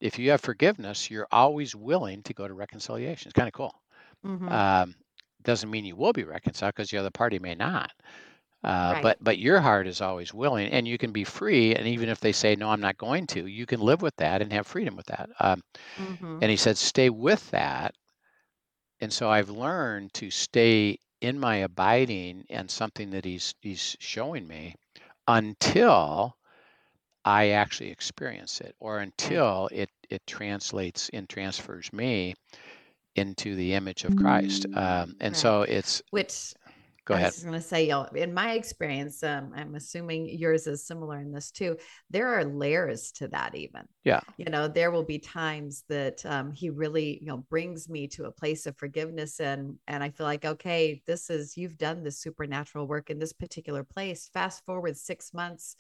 if 0.02 0.20
you 0.20 0.32
have 0.32 0.42
forgiveness, 0.42 1.10
you're 1.10 1.28
always 1.32 1.76
willing 1.76 2.24
to 2.24 2.34
go 2.34 2.48
to 2.48 2.54
reconciliation. 2.54 3.30
It's 3.30 3.36
kind 3.38 3.48
of 3.50 3.54
cool. 3.54 3.82
Mhm. 4.24 4.62
Um, 4.62 4.96
doesn't 5.44 5.72
mean 5.72 5.86
you 5.86 5.96
will 5.96 6.14
be 6.14 6.24
reconciled 6.24 6.76
because 6.76 6.90
the 6.92 6.98
other 7.00 7.12
party 7.12 7.40
may 7.40 7.56
not. 7.56 7.92
Uh, 8.64 8.94
Right. 8.94 9.02
but 9.02 9.18
but 9.22 9.40
your 9.40 9.60
heart 9.62 9.88
is 9.88 10.02
always 10.02 10.34
willing, 10.34 10.72
and 10.72 10.88
you 10.88 10.98
can 10.98 11.12
be 11.14 11.24
free. 11.26 11.76
And 11.76 11.88
even 11.88 12.10
if 12.10 12.20
they 12.20 12.34
say 12.34 12.56
no, 12.56 12.70
I'm 12.70 12.82
not 12.82 12.98
going 12.98 13.28
to, 13.28 13.48
you 13.48 13.66
can 13.68 13.82
live 13.82 14.02
with 14.04 14.16
that 14.18 14.42
and 14.42 14.54
have 14.54 14.68
freedom 14.68 14.96
with 14.98 15.08
that. 15.08 15.30
Um, 15.40 15.62
hmm 15.98 16.42
and 16.42 16.52
he 16.52 16.58
said, 16.58 16.78
stay 16.78 17.10
with 17.10 17.52
that. 17.52 17.96
And 19.02 19.12
so 19.12 19.30
I've 19.30 19.50
learned 19.50 20.14
to 20.14 20.32
stay 20.32 20.98
in 21.20 21.38
my 21.42 21.58
abiding 21.58 22.46
and 22.50 22.72
something 22.72 23.10
that 23.10 23.26
he's 23.26 23.54
he's 23.62 23.98
showing 24.00 24.48
me 24.48 24.76
until 25.28 26.38
I 27.26 27.50
actually 27.50 27.92
experience 27.92 28.62
it, 28.62 28.76
or 28.80 29.00
until 29.00 29.70
it 29.72 29.90
it 30.10 30.26
translates 30.28 31.10
and 31.10 31.30
transfers 31.30 31.94
me 31.94 32.36
into 33.16 33.56
the 33.56 33.74
image 33.76 34.06
of 34.06 34.16
Christ. 34.16 34.66
Um, 34.74 35.14
and 35.22 35.36
Right. 35.36 35.38
so 35.38 35.64
it's 35.64 36.02
Which 36.12 36.54
go 37.06 37.16
ahead. 37.16 37.26
I 37.26 37.28
was 37.30 37.44
going 37.44 37.54
to 37.56 37.62
say, 37.62 37.88
y'all, 37.88 38.06
in 38.14 38.34
my 38.34 38.54
experience, 38.54 39.24
um, 39.24 39.52
I'm 39.56 39.76
assuming 39.76 40.28
yours 40.30 40.68
is 40.68 40.86
similar 40.86 41.20
in 41.20 41.32
this 41.32 41.52
too. 41.52 41.78
There 42.10 42.28
are 42.28 42.46
layers 42.46 43.12
to 43.14 43.28
that, 43.30 43.56
even. 43.56 43.84
Yeah. 44.04 44.22
You 44.38 44.46
know, 44.46 44.68
there 44.68 44.92
will 44.92 45.04
be 45.04 45.20
times 45.20 45.84
that 45.90 46.26
um, 46.26 46.52
he 46.52 46.70
really, 46.70 47.20
you 47.20 47.28
know, 47.28 47.38
brings 47.50 47.90
me 47.90 48.08
to 48.10 48.26
a 48.26 48.32
place 48.32 48.66
of 48.66 48.78
forgiveness, 48.78 49.40
and 49.40 49.78
and 49.88 50.04
I 50.04 50.10
feel 50.10 50.26
like, 50.26 50.46
okay, 50.46 51.02
this 51.08 51.30
is 51.30 51.58
you've 51.58 51.78
done 51.78 52.04
this 52.04 52.20
supernatural 52.20 52.88
work 52.88 53.10
in 53.10 53.20
this 53.20 53.34
particular 53.34 53.84
place. 53.84 54.30
Fast 54.34 54.64
forward 54.66 54.96
six 54.98 55.34
months, 55.34 55.76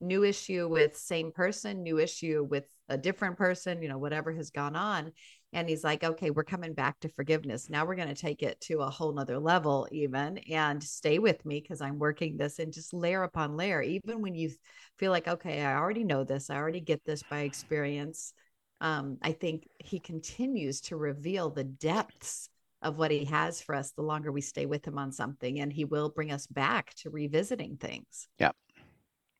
new 0.00 0.24
issue 0.24 0.68
with 0.68 0.96
same 0.96 1.32
person, 1.32 1.82
new 1.82 1.98
issue 1.98 2.46
with 2.48 2.64
a 2.88 2.98
different 2.98 3.36
person. 3.36 3.82
You 3.82 3.88
know, 3.88 3.98
whatever 3.98 4.32
has 4.32 4.50
gone 4.50 4.76
on, 4.76 5.12
and 5.52 5.68
he's 5.68 5.84
like 5.84 6.04
okay 6.04 6.30
we're 6.30 6.44
coming 6.44 6.74
back 6.74 6.98
to 7.00 7.08
forgiveness. 7.08 7.70
Now 7.70 7.84
we're 7.84 7.96
going 7.96 8.08
to 8.08 8.14
take 8.14 8.42
it 8.42 8.60
to 8.62 8.80
a 8.80 8.90
whole 8.90 9.12
nother 9.12 9.38
level 9.38 9.88
even 9.90 10.38
and 10.50 10.82
stay 10.82 11.18
with 11.18 11.44
me 11.44 11.60
because 11.60 11.80
i'm 11.80 11.98
working 11.98 12.36
this 12.36 12.58
and 12.58 12.72
just 12.72 12.92
layer 12.92 13.22
upon 13.22 13.56
layer. 13.56 13.82
Even 13.82 14.20
when 14.20 14.34
you 14.34 14.50
feel 14.98 15.10
like 15.10 15.28
okay 15.28 15.62
i 15.62 15.76
already 15.76 16.04
know 16.04 16.24
this. 16.24 16.50
I 16.50 16.56
already 16.56 16.80
get 16.80 17.04
this 17.04 17.22
by 17.22 17.40
experience 17.40 18.32
um, 18.80 19.18
i 19.22 19.32
think 19.32 19.68
he 19.78 19.98
continues 19.98 20.82
to 20.82 20.96
reveal 20.96 21.50
the 21.50 21.64
depths 21.64 22.50
of 22.82 22.98
what 22.98 23.10
he 23.10 23.24
has 23.24 23.60
for 23.60 23.74
us 23.74 23.92
the 23.92 24.02
longer 24.02 24.30
we 24.30 24.40
stay 24.40 24.66
with 24.66 24.86
him 24.86 24.98
on 24.98 25.10
something 25.10 25.60
and 25.60 25.72
he 25.72 25.84
will 25.84 26.10
bring 26.10 26.30
us 26.30 26.46
back 26.46 26.94
to 26.94 27.10
revisiting 27.10 27.76
things. 27.78 28.28
Yeah. 28.38 28.52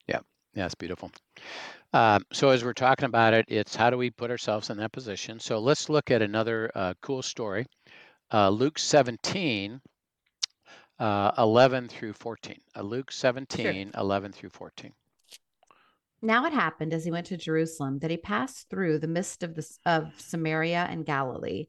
Yeah, 0.09 0.21
it's 0.65 0.75
beautiful. 0.75 1.11
Um, 1.93 2.25
so 2.33 2.49
as 2.49 2.65
we're 2.65 2.73
talking 2.73 3.05
about 3.05 3.35
it, 3.35 3.45
it's 3.49 3.77
how 3.77 3.91
do 3.91 3.99
we 3.99 4.11
put 4.11 4.31
ourselves 4.31 4.71
in 4.71 4.79
that 4.79 4.93
position? 4.93 5.39
So 5.39 5.59
let's 5.59 5.89
look 5.89 6.11
at 6.11 6.23
another 6.23 6.71
uh, 6.75 6.95
cool 7.03 7.23
story. 7.23 7.67
Uh, 8.33 8.49
Luke 8.49 8.79
17, 8.79 9.81
uh, 10.99 11.33
11 11.39 11.89
through 11.89 12.13
14. 12.15 12.57
Uh, 12.75 12.83
Luke 12.83 13.13
17, 13.13 13.93
11 13.97 14.33
through 14.33 14.51
14. 14.51 14.93
Now 16.23 16.47
it 16.47 16.53
happened 16.53 16.93
as 16.95 17.05
he 17.05 17.11
went 17.11 17.27
to 17.27 17.37
Jerusalem 17.37 17.99
that 17.99 18.11
he 18.11 18.17
passed 18.17 18.71
through 18.71 18.99
the 18.99 19.07
midst 19.07 19.43
of 19.43 19.55
the 19.55 19.69
of 19.85 20.19
Samaria 20.19 20.87
and 20.89 21.05
Galilee. 21.05 21.67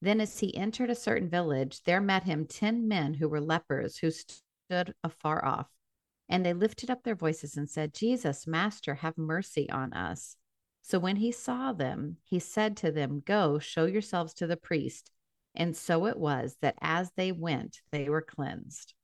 Then 0.00 0.20
as 0.20 0.38
he 0.38 0.56
entered 0.56 0.88
a 0.90 0.94
certain 0.94 1.28
village, 1.28 1.82
there 1.84 2.00
met 2.00 2.24
him 2.24 2.46
ten 2.46 2.88
men 2.88 3.14
who 3.14 3.28
were 3.28 3.40
lepers 3.40 3.98
who 3.98 4.10
stood 4.10 4.94
afar 5.04 5.44
off. 5.44 5.68
And 6.30 6.46
they 6.46 6.52
lifted 6.52 6.90
up 6.90 7.02
their 7.02 7.16
voices 7.16 7.56
and 7.56 7.68
said, 7.68 7.92
Jesus, 7.92 8.46
Master, 8.46 8.94
have 8.94 9.18
mercy 9.18 9.68
on 9.68 9.92
us. 9.92 10.36
So 10.80 11.00
when 11.00 11.16
he 11.16 11.32
saw 11.32 11.72
them, 11.72 12.18
he 12.22 12.38
said 12.38 12.76
to 12.78 12.92
them, 12.92 13.22
Go, 13.26 13.58
show 13.58 13.84
yourselves 13.84 14.32
to 14.34 14.46
the 14.46 14.56
priest. 14.56 15.10
And 15.56 15.76
so 15.76 16.06
it 16.06 16.16
was 16.16 16.56
that 16.62 16.76
as 16.80 17.10
they 17.16 17.32
went, 17.32 17.80
they 17.90 18.08
were 18.08 18.22
cleansed. 18.22 18.94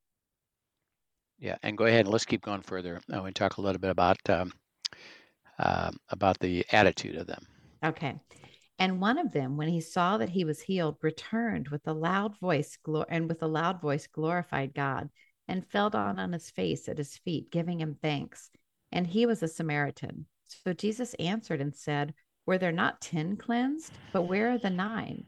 Yeah, 1.40 1.56
and 1.64 1.76
go 1.76 1.84
ahead 1.84 2.06
and 2.06 2.08
let's 2.08 2.24
keep 2.24 2.42
going 2.42 2.62
further. 2.62 3.00
I 3.12 3.18
want 3.18 3.34
to 3.34 3.38
talk 3.38 3.56
a 3.56 3.60
little 3.60 3.80
bit 3.80 3.90
about 3.90 4.16
um, 4.30 4.52
um 5.58 5.96
about 6.10 6.38
the 6.38 6.64
attitude 6.70 7.16
of 7.16 7.26
them. 7.26 7.44
Okay. 7.84 8.14
And 8.78 9.00
one 9.00 9.18
of 9.18 9.32
them, 9.32 9.56
when 9.56 9.68
he 9.68 9.80
saw 9.80 10.18
that 10.18 10.28
he 10.28 10.44
was 10.44 10.60
healed, 10.60 10.96
returned 11.02 11.68
with 11.68 11.86
a 11.86 11.92
loud 11.92 12.38
voice 12.38 12.78
glor- 12.86 13.06
and 13.08 13.28
with 13.28 13.42
a 13.42 13.46
loud 13.46 13.80
voice 13.80 14.06
glorified 14.06 14.74
God 14.74 15.10
and 15.48 15.66
fell 15.66 15.90
down 15.90 16.18
on 16.18 16.32
his 16.32 16.50
face 16.50 16.88
at 16.88 16.98
his 16.98 17.16
feet, 17.18 17.50
giving 17.50 17.80
him 17.80 17.96
thanks. 18.02 18.50
And 18.92 19.06
he 19.06 19.26
was 19.26 19.42
a 19.42 19.48
Samaritan. 19.48 20.26
So 20.44 20.72
Jesus 20.72 21.14
answered 21.14 21.60
and 21.60 21.74
said, 21.74 22.14
Were 22.46 22.58
there 22.58 22.72
not 22.72 23.00
ten 23.00 23.36
cleansed? 23.36 23.98
But 24.12 24.22
where 24.22 24.50
are 24.52 24.58
the 24.58 24.70
nine? 24.70 25.24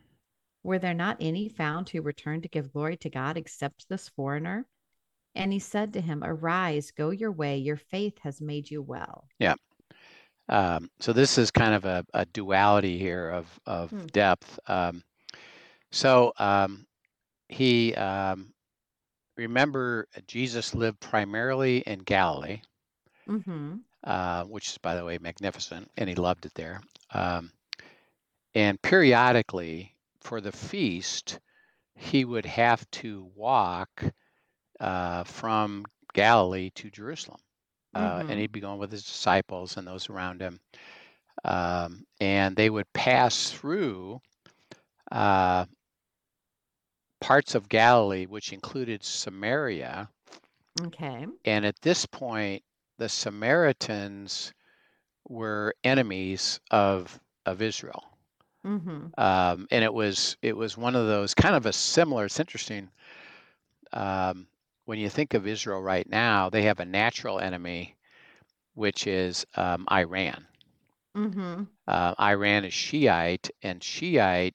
Were 0.62 0.78
there 0.78 0.94
not 0.94 1.16
any 1.20 1.48
found 1.48 1.88
who 1.88 2.02
returned 2.02 2.42
to 2.42 2.48
give 2.48 2.72
glory 2.72 2.96
to 2.98 3.10
God 3.10 3.36
except 3.36 3.88
this 3.88 4.08
foreigner? 4.08 4.66
And 5.34 5.52
he 5.52 5.58
said 5.58 5.92
to 5.92 6.00
him, 6.00 6.22
Arise, 6.24 6.90
go 6.90 7.10
your 7.10 7.32
way, 7.32 7.58
your 7.58 7.76
faith 7.76 8.18
has 8.22 8.40
made 8.40 8.70
you 8.70 8.82
well. 8.82 9.28
Yeah. 9.38 9.54
Um, 10.48 10.90
so 10.98 11.12
this 11.12 11.36
is 11.38 11.50
kind 11.50 11.74
of 11.74 11.84
a, 11.84 12.04
a 12.14 12.24
duality 12.26 12.98
here 12.98 13.28
of 13.30 13.60
of 13.66 13.90
Hmm. 13.90 14.06
depth. 14.06 14.58
Um, 14.66 15.02
so 15.92 16.32
um, 16.38 16.86
he 17.48 17.94
um, 17.94 18.52
remember 19.38 20.06
Jesus 20.26 20.74
lived 20.74 21.00
primarily 21.00 21.78
in 21.80 22.00
Galilee. 22.00 22.60
Mm-hmm. 23.28 23.76
uh, 24.04 24.44
which 24.44 24.68
is, 24.68 24.78
by 24.78 24.94
the 24.94 25.04
way, 25.04 25.18
magnificent, 25.18 25.90
and 25.96 26.08
he 26.08 26.14
loved 26.14 26.46
it 26.46 26.54
there. 26.54 26.80
Um, 27.12 27.52
and 28.54 28.80
periodically, 28.82 29.94
for 30.20 30.40
the 30.40 30.52
feast, 30.52 31.40
he 31.94 32.24
would 32.24 32.46
have 32.46 32.90
to 32.92 33.30
walk 33.34 34.04
uh, 34.80 35.24
from 35.24 35.84
Galilee 36.14 36.70
to 36.76 36.90
Jerusalem. 36.90 37.40
Uh, 37.94 38.22
Mhm. 38.22 38.30
And 38.30 38.40
he'd 38.40 38.52
be 38.52 38.60
going 38.60 38.78
with 38.78 38.92
his 38.92 39.04
disciples 39.04 39.76
and 39.76 39.86
those 39.86 40.08
around 40.10 40.40
him. 40.40 40.60
Um, 41.44 42.06
and 42.20 42.56
they 42.56 42.70
would 42.70 42.92
pass 42.92 43.50
through 43.50 44.20
uh, 45.12 45.66
parts 47.20 47.54
of 47.54 47.68
Galilee, 47.68 48.26
which 48.26 48.52
included 48.52 49.04
Samaria. 49.04 50.08
Okay. 50.80 51.26
And 51.44 51.66
at 51.66 51.80
this 51.82 52.06
point, 52.06 52.62
the 52.98 53.08
Samaritans 53.08 54.52
were 55.28 55.74
enemies 55.84 56.60
of 56.70 57.18
of 57.46 57.62
Israel. 57.62 58.04
Mm-hmm. 58.64 59.18
Um, 59.18 59.66
and 59.70 59.84
it 59.84 59.92
was 59.92 60.36
it 60.42 60.56
was 60.56 60.76
one 60.76 60.94
of 60.94 61.06
those 61.06 61.34
kind 61.34 61.54
of 61.54 61.66
a 61.66 61.72
similar. 61.72 62.26
It's 62.26 62.40
interesting 62.40 62.90
um, 63.92 64.46
when 64.84 64.98
you 64.98 65.08
think 65.08 65.34
of 65.34 65.46
Israel 65.46 65.80
right 65.80 66.08
now. 66.08 66.50
They 66.50 66.62
have 66.62 66.80
a 66.80 66.84
natural 66.84 67.38
enemy, 67.38 67.96
which 68.74 69.06
is 69.06 69.46
um, 69.56 69.86
Iran. 69.90 70.46
Mm-hmm. 71.16 71.62
Uh, 71.86 72.14
Iran 72.20 72.64
is 72.64 72.74
Shiite, 72.74 73.50
and 73.62 73.82
Shiite 73.82 74.54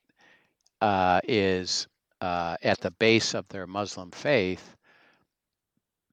uh, 0.81 1.21
is 1.27 1.87
uh, 2.23 2.55
at 2.63 2.79
the 2.79 2.91
base 2.91 3.33
of 3.33 3.47
their 3.49 3.67
Muslim 3.67 4.09
faith. 4.11 4.77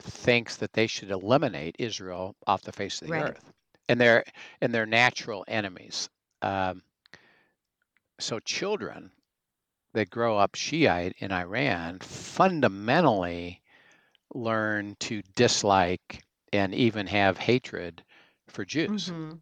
Thinks 0.00 0.56
that 0.56 0.72
they 0.72 0.86
should 0.86 1.10
eliminate 1.10 1.76
Israel 1.78 2.34
off 2.46 2.62
the 2.62 2.72
face 2.72 3.00
of 3.00 3.08
the 3.08 3.12
Right. 3.12 3.30
earth, 3.30 3.52
and 3.88 4.00
they're 4.00 4.24
and 4.60 4.74
they're 4.74 4.86
natural 4.86 5.44
enemies. 5.46 6.08
Um, 6.42 6.82
so 8.18 8.40
children 8.40 9.12
that 9.92 10.10
grow 10.10 10.38
up 10.38 10.54
Shiite 10.54 11.14
in 11.18 11.32
Iran 11.32 11.98
fundamentally 12.00 13.60
learn 14.34 14.96
to 15.00 15.22
dislike 15.36 16.24
and 16.52 16.74
even 16.74 17.06
have 17.06 17.36
hatred 17.36 18.02
for 18.48 18.64
Jews. 18.64 19.10
Mm-hmm. 19.10 19.36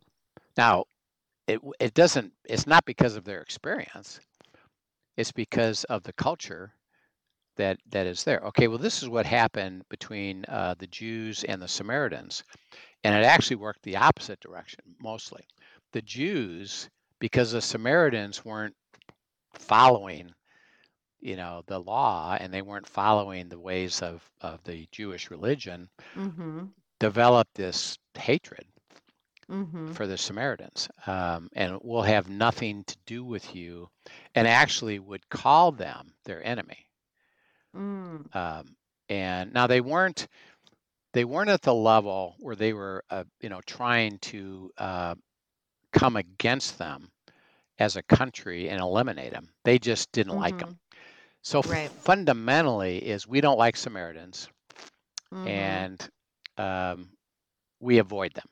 Now, 0.57 0.85
it 1.47 1.61
it 1.79 1.95
doesn't. 1.95 2.33
It's 2.45 2.67
not 2.67 2.85
because 2.85 3.15
of 3.17 3.25
their 3.25 3.41
experience. 3.41 4.21
It's 5.19 5.33
because 5.33 5.85
of 5.85 6.05
the 6.05 6.15
culture 6.15 6.75
that 7.57 7.79
that 7.91 8.07
is 8.07 8.25
there. 8.25 8.41
Okay, 8.47 8.69
well, 8.69 8.79
this 8.79 9.03
is 9.03 9.09
what 9.11 9.27
happened 9.27 9.85
between 9.91 10.47
uh, 10.49 10.75
the 10.79 10.87
Jews 10.89 11.45
and 11.45 11.61
the 11.61 11.69
Samaritans, 11.69 12.45
and 13.05 13.15
it 13.15 13.27
actually 13.27 13.57
worked 13.57 13.83
the 13.83 13.97
opposite 13.97 14.41
direction 14.41 14.85
mostly. 15.01 15.45
The 15.93 16.03
Jews, 16.03 16.89
because 17.21 17.53
the 17.53 17.63
Samaritans 17.63 18.45
weren't 18.45 18.77
following, 19.55 20.35
you 21.21 21.37
know, 21.37 21.63
the 21.67 21.81
law, 21.81 22.37
and 22.41 22.53
they 22.55 22.63
weren't 22.63 22.89
following 22.89 23.49
the 23.49 23.61
ways 23.61 24.03
of 24.03 24.31
of 24.41 24.63
the 24.65 24.89
Jewish 24.93 25.31
religion, 25.31 25.91
Mm-hmm. 26.17 26.67
developed 27.01 27.55
this 27.55 27.99
hatred 28.17 28.67
Mm-hmm. 29.51 29.95
for 29.95 30.07
the 30.07 30.17
Samaritans, 30.19 30.89
um, 31.07 31.49
and 31.55 31.79
will 31.83 32.03
have 32.03 32.29
nothing 32.29 32.85
to 32.85 32.97
do 33.07 33.25
with 33.25 33.55
you, 33.55 33.89
and 34.35 34.47
actually 34.47 34.99
would 34.99 35.29
call 35.29 35.73
them 35.73 36.15
their 36.25 36.43
enemy. 36.45 36.87
Mm. 37.75 38.29
Um, 38.33 38.77
and 39.09 39.53
now 39.53 39.67
they 39.67 39.81
weren't 39.81 40.29
they 41.13 41.25
weren't 41.25 41.51
at 41.51 41.63
the 41.63 41.75
level 41.75 42.35
where 42.41 42.57
they 42.57 42.73
were, 42.73 43.05
uh, 43.11 43.25
you 43.41 43.49
know, 43.49 43.61
trying 43.67 44.19
to 44.19 44.71
uh, 44.79 45.15
come 45.93 46.17
against 46.17 46.79
them 46.79 47.11
as 47.79 47.97
a 47.97 48.03
country 48.03 48.69
and 48.69 48.81
eliminate 48.81 49.33
them. 49.33 49.49
They 49.65 49.79
just 49.79 50.13
didn't 50.13 50.35
like 50.35 50.59
them. 50.59 50.79
So 51.43 51.63
Right. 51.65 51.93
fundamentally, 52.03 52.99
is 52.99 53.27
we 53.27 53.41
don't 53.41 53.59
like 53.59 53.77
Samaritans, 53.77 54.49
Mhm. 55.33 55.45
and 55.45 56.09
um, 56.59 57.11
we 57.81 57.99
avoid 57.99 58.33
them. 58.35 58.47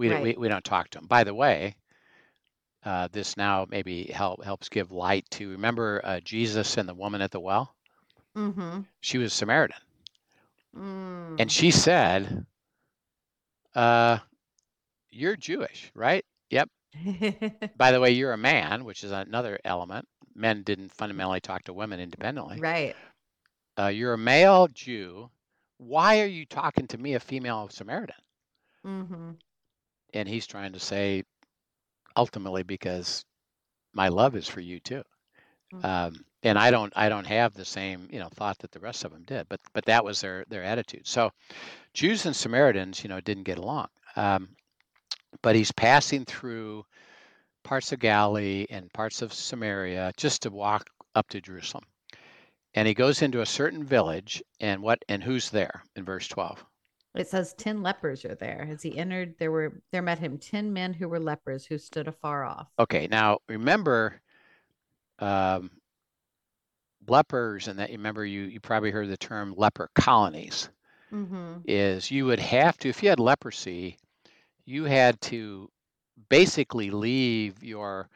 We, 0.00 0.08
don't- 0.08 0.22
we 0.22 0.28
Right. 0.30 0.38
we 0.40 0.48
don't 0.48 0.64
talk 0.64 0.88
to 0.90 0.98
them. 0.98 1.06
By 1.06 1.24
the 1.24 1.34
way, 1.34 1.76
uh, 2.84 3.08
this 3.12 3.36
now 3.36 3.66
maybe 3.68 4.04
help 4.04 4.42
helps 4.42 4.68
give 4.70 4.90
light 4.92 5.26
to 5.32 5.50
remember 5.50 6.00
uh, 6.02 6.20
Jesus 6.20 6.76
and 6.78 6.88
the 6.88 6.94
woman 6.94 7.20
at 7.20 7.30
the 7.30 7.38
well. 7.40 7.74
Mm-hmm. 8.36 8.80
She 9.00 9.18
was 9.18 9.32
Samaritan, 9.34 9.76
Mm. 10.76 11.36
and 11.40 11.52
she 11.52 11.70
said, 11.70 12.46
uh, 13.74 14.18
"You're 15.10 15.36
Jewish, 15.36 15.90
right? 15.94 16.24
Yep. 16.50 16.70
By 17.76 17.92
the 17.92 18.00
way, 18.00 18.12
you're 18.12 18.32
a 18.32 18.38
man, 18.38 18.84
which 18.84 19.04
is 19.04 19.10
another 19.12 19.58
element. 19.64 20.08
Men 20.34 20.62
didn't 20.62 20.92
fundamentally 20.92 21.40
talk 21.40 21.62
to 21.64 21.72
women 21.72 22.00
independently. 22.00 22.58
right. 22.60 22.96
Uh, 23.78 23.86
you're 23.88 24.14
a 24.14 24.18
male 24.18 24.66
Jew. 24.68 25.30
Why 25.78 26.20
are 26.22 26.26
you 26.26 26.44
talking 26.46 26.86
to 26.88 26.98
me, 26.98 27.14
a 27.14 27.20
female 27.20 27.68
Samaritan?" 27.68 28.16
Mm-hmm. 28.86 29.30
And 30.14 30.28
he's 30.28 30.46
trying 30.46 30.72
to 30.72 30.80
say 30.80 31.24
ultimately 32.16 32.62
because 32.62 33.24
my 33.92 34.08
love 34.08 34.36
is 34.36 34.48
for 34.48 34.60
you 34.60 34.80
too. 34.80 35.02
Mm. 35.72 35.84
um, 35.84 36.24
and 36.42 36.58
i 36.58 36.70
don't 36.70 36.92
i 36.96 37.08
don't 37.08 37.26
have 37.26 37.54
the 37.54 37.64
same 37.64 38.08
you 38.10 38.18
know 38.18 38.28
thought 38.34 38.58
that 38.58 38.72
the 38.72 38.80
rest 38.80 39.04
of 39.04 39.12
them 39.12 39.22
did 39.24 39.48
but 39.48 39.60
but 39.72 39.84
that 39.84 40.04
was 40.04 40.20
their 40.20 40.44
their 40.48 40.64
attitude. 40.64 41.06
So 41.06 41.30
jews 41.94 42.26
and 42.26 42.34
samaritans 42.34 43.02
you 43.04 43.08
know 43.08 43.20
didn't 43.20 43.44
get 43.44 43.58
along. 43.58 43.88
Um, 44.16 44.48
but 45.42 45.54
he's 45.54 45.70
passing 45.70 46.24
through 46.24 46.84
parts 47.62 47.92
of 47.92 48.00
galilee 48.00 48.66
and 48.70 48.92
parts 48.92 49.22
of 49.22 49.32
samaria 49.32 50.12
just 50.16 50.42
to 50.42 50.50
walk 50.50 50.88
up 51.14 51.28
to 51.28 51.40
jerusalem. 51.40 51.84
And 52.74 52.86
he 52.88 52.94
goes 52.94 53.22
into 53.22 53.40
a 53.42 53.46
certain 53.46 53.84
village 53.84 54.42
and 54.60 54.82
what 54.82 55.04
and 55.08 55.22
who's 55.22 55.50
there 55.50 55.82
in 55.94 56.04
verse 56.04 56.26
12 56.26 56.64
It 57.14 57.28
says 57.28 57.54
ten 57.54 57.82
lepers 57.82 58.24
are 58.24 58.36
there. 58.36 58.68
As 58.70 58.82
he 58.82 58.96
entered, 58.96 59.34
there 59.38 59.50
were 59.50 59.82
there 59.90 60.02
met 60.02 60.18
him 60.18 60.38
ten 60.38 60.72
men 60.72 60.92
who 60.92 61.08
were 61.08 61.18
lepers 61.18 61.66
who 61.66 61.76
stood 61.76 62.06
afar 62.06 62.44
off. 62.44 62.68
Okay, 62.78 63.08
now 63.08 63.38
remember, 63.48 64.20
um, 65.18 65.70
lepers, 67.08 67.66
and 67.66 67.78
that 67.78 67.90
you 67.90 67.96
remember 67.96 68.24
you 68.24 68.42
you 68.42 68.60
probably 68.60 68.92
heard 68.92 69.08
the 69.08 69.16
term 69.16 69.54
leper 69.56 69.90
colonies. 69.94 70.68
Mm-hmm. 71.12 71.62
Is 71.64 72.10
you 72.12 72.26
would 72.26 72.38
have 72.38 72.78
to 72.78 72.88
if 72.88 73.02
you 73.02 73.08
had 73.08 73.18
leprosy, 73.18 73.98
you 74.64 74.84
had 74.84 75.20
to 75.22 75.68
basically 76.28 76.90
leave 76.90 77.62
your 77.64 78.08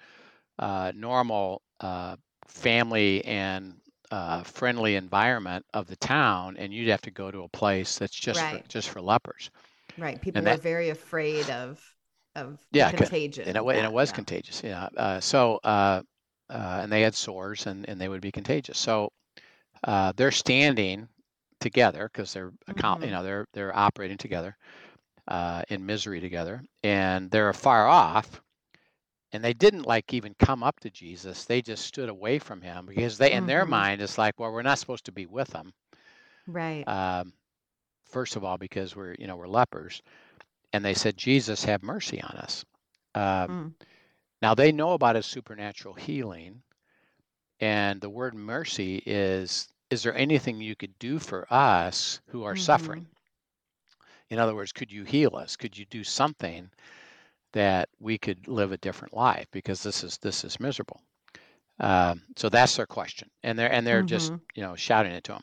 uh, 0.60 0.92
normal 0.94 1.62
uh, 1.80 2.14
family 2.46 3.24
and 3.24 3.74
uh, 4.10 4.42
friendly 4.44 4.96
environment 4.96 5.64
of 5.74 5.86
the 5.86 5.96
town, 5.96 6.56
and 6.58 6.72
you'd 6.72 6.88
have 6.90 7.02
to 7.02 7.10
go 7.10 7.30
to 7.30 7.42
a 7.44 7.48
place 7.48 7.98
that's 7.98 8.14
just 8.14 8.48
for, 8.48 8.60
just 8.68 8.88
for 8.90 9.00
lepers. 9.02 9.50
Right. 9.96 10.20
People 10.20 10.40
And 10.40 10.44
were 10.44 10.56
that- 10.56 10.60
very 10.60 10.90
afraid 10.90 11.50
of 11.50 11.80
of 12.36 12.58
yeah, 12.72 12.90
contagion. 12.90 13.44
and 13.48 13.56
it, 13.56 13.62
and 13.64 13.84
it 13.84 13.92
was 13.92 14.10
yeah. 14.10 14.16
contagious. 14.16 14.62
Yeah. 14.64 14.88
Uh, 14.96 15.20
so, 15.20 15.60
uh, 15.64 16.02
uh, 16.50 16.80
and 16.82 16.92
they 16.92 17.02
had 17.02 17.14
sores, 17.14 17.66
and, 17.66 17.88
and 17.88 18.00
they 18.00 18.08
would 18.08 18.20
be 18.20 18.32
contagious. 18.32 18.78
So, 18.78 19.10
uh, 19.84 20.12
they're 20.16 20.32
standing 20.32 21.08
together 21.60 22.10
because 22.12 22.32
they're 22.32 22.52
account, 22.68 23.02
you 23.02 23.08
Mhm. 23.08 23.12
know, 23.12 23.22
they're 23.22 23.46
they're 23.54 23.76
operating 23.76 24.18
together 24.18 24.56
uh, 25.28 25.62
in 25.70 25.86
misery 25.86 26.20
together, 26.20 26.62
and 26.84 27.30
they're 27.30 27.52
far 27.54 27.86
off. 27.88 28.40
And 29.34 29.44
they 29.44 29.52
didn't 29.52 29.86
like 29.86 30.14
even 30.14 30.34
come 30.38 30.62
up 30.62 30.80
to 30.80 30.90
Jesus. 30.90 31.44
They 31.44 31.60
just 31.60 31.84
stood 31.84 32.08
away 32.08 32.38
from 32.38 32.62
him 32.62 32.86
because 32.86 33.18
they, 33.18 33.32
in 33.32 33.46
their 33.46 33.66
Mhm. 33.66 33.68
mind, 33.68 34.00
it's 34.00 34.16
like, 34.16 34.38
well, 34.38 34.52
we're 34.52 34.62
not 34.62 34.78
supposed 34.78 35.06
to 35.06 35.12
be 35.12 35.26
with 35.26 35.48
them. 35.48 35.74
Right. 36.46 36.88
Um, 36.88 37.32
first 38.04 38.36
of 38.36 38.44
all, 38.44 38.58
because 38.58 38.94
we're, 38.94 39.16
you 39.18 39.26
know, 39.26 39.36
we're 39.36 39.48
lepers, 39.48 40.02
and 40.72 40.84
they 40.84 40.94
said, 40.94 41.16
Jesus, 41.16 41.64
have 41.64 41.82
mercy 41.82 42.22
on 42.22 42.30
us. 42.36 42.64
Um, 43.16 43.56
Mm. 43.56 43.74
now 44.40 44.54
they 44.54 44.72
know 44.72 44.92
about 44.92 45.16
his 45.16 45.26
supernatural 45.26 45.94
healing, 45.94 46.62
and 47.60 48.00
the 48.00 48.10
word 48.10 48.34
mercy 48.34 49.02
is 49.06 49.68
is 49.90 50.02
there 50.02 50.16
anything 50.16 50.60
you 50.60 50.76
could 50.76 50.98
do 50.98 51.18
for 51.18 51.52
us 51.52 52.20
who 52.28 52.44
are 52.44 52.56
suffering? 52.56 53.06
In 54.30 54.38
other 54.38 54.54
words, 54.54 54.72
could 54.72 54.92
you 54.92 55.04
heal 55.04 55.36
us? 55.36 55.56
Could 55.56 55.76
you 55.78 55.86
do 55.86 56.04
something 56.04 56.70
that 57.54 57.90
we 58.00 58.18
could 58.18 58.48
live 58.48 58.72
a 58.72 58.78
different 58.78 59.14
life 59.14 59.48
because 59.52 59.82
this 59.82 60.04
is 60.04 60.18
this 60.18 60.44
is 60.44 60.60
miserable? 60.60 61.02
Um, 61.80 62.22
so 62.36 62.48
that's 62.50 62.76
their 62.76 62.86
question, 62.86 63.30
and 63.42 63.58
they're 63.58 63.72
and 63.72 63.86
they're 63.86 64.04
just 64.04 64.32
Mhm. 64.32 64.40
you 64.56 64.62
know 64.62 64.76
shouting 64.76 65.12
it 65.12 65.24
to 65.24 65.34
him. 65.34 65.42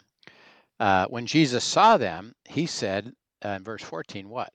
Uh, 0.79 1.07
when 1.07 1.25
Jesus 1.27 1.63
saw 1.65 1.97
them, 1.97 2.35
he 2.45 2.65
said 2.67 3.13
uh, 3.45 3.49
in 3.49 3.63
verse 3.63 3.83
14, 3.83 4.29
what? 4.29 4.53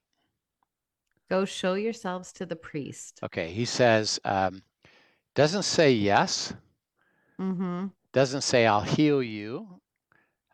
Go 1.29 1.45
show 1.45 1.75
yourselves 1.75 2.33
to 2.33 2.45
the 2.47 2.57
priest. 2.57 3.23
Okay, 3.23 3.51
he 3.53 3.67
says, 3.67 4.19
um, 4.25 4.63
doesn't 5.35 5.65
say 5.65 5.93
yes, 5.93 6.55
Mm-hmm. 7.41 7.87
doesn't 8.13 8.41
say 8.43 8.67
I'll 8.67 8.81
heal 8.81 9.23
you. 9.23 9.81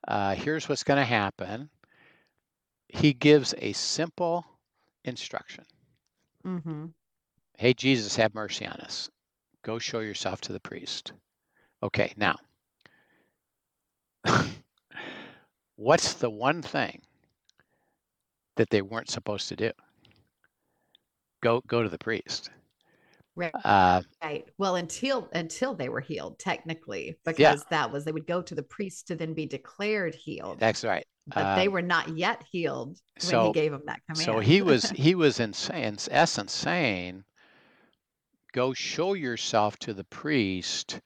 Uh, 0.07 0.35
here's 0.35 0.69
what's 0.69 0.85
going 0.85 0.99
to 0.99 1.05
happen. 1.05 1.71
He 2.91 3.12
gives 3.12 3.55
a 3.59 3.73
simple 3.73 4.47
instruction. 5.05 5.67
Mm-hmm. 6.46 6.87
Hey, 7.57 7.74
Jesus, 7.74 8.16
have 8.16 8.35
mercy 8.35 8.66
on 8.66 8.81
us. 8.81 9.11
Go 9.62 9.78
show 9.78 10.00
yourself 10.00 10.40
to 10.42 10.52
the 10.52 10.61
priest. 10.61 11.12
Okay, 11.83 12.12
now, 12.16 12.37
what's 15.76 16.14
the 16.14 16.31
one 16.31 16.62
thing 16.62 17.00
that 18.57 18.70
they 18.70 18.83
weren't 18.83 19.11
supposed 19.11 19.48
to 19.48 19.57
do? 19.57 19.70
Go, 21.42 21.62
go 21.66 21.83
to 21.83 21.88
the 21.88 21.98
priest. 21.98 22.50
Right. 23.35 23.52
Uh, 23.64 24.02
Right. 24.22 24.44
Well, 24.57 24.76
until 24.76 25.28
until 25.33 25.74
they 25.74 25.88
were 25.88 26.00
healed, 26.00 26.38
technically, 26.38 27.16
because 27.24 27.64
that 27.70 27.90
was 27.90 28.05
they 28.05 28.12
would 28.12 28.26
go 28.26 28.40
to 28.40 28.55
the 28.55 28.62
priest 28.62 29.09
to 29.09 29.16
then 29.16 29.35
be 29.35 29.46
declared 29.46 30.14
healed. 30.14 30.61
that's 30.61 30.85
right. 30.85 31.05
But 31.27 31.55
they 31.55 31.67
um, 31.67 31.73
were 31.73 31.83
not 31.83 32.09
yet 32.17 32.43
healed 32.51 32.99
when 33.21 33.31
so- 33.31 33.47
he 33.49 33.53
gave 33.53 33.73
them 33.73 33.83
that 33.87 34.01
command. 34.07 34.27
So 34.27 34.39
he 34.41 34.63
was 34.63 34.91
he 34.91 35.15
was 35.15 35.41
in, 35.41 35.55
in 35.73 35.99
essence 36.11 36.53
saying, 36.53 37.25
"Go 38.53 38.73
show 38.73 39.15
yourself 39.15 39.79
to 39.81 39.93
the 39.93 40.05
priest, 40.05 41.01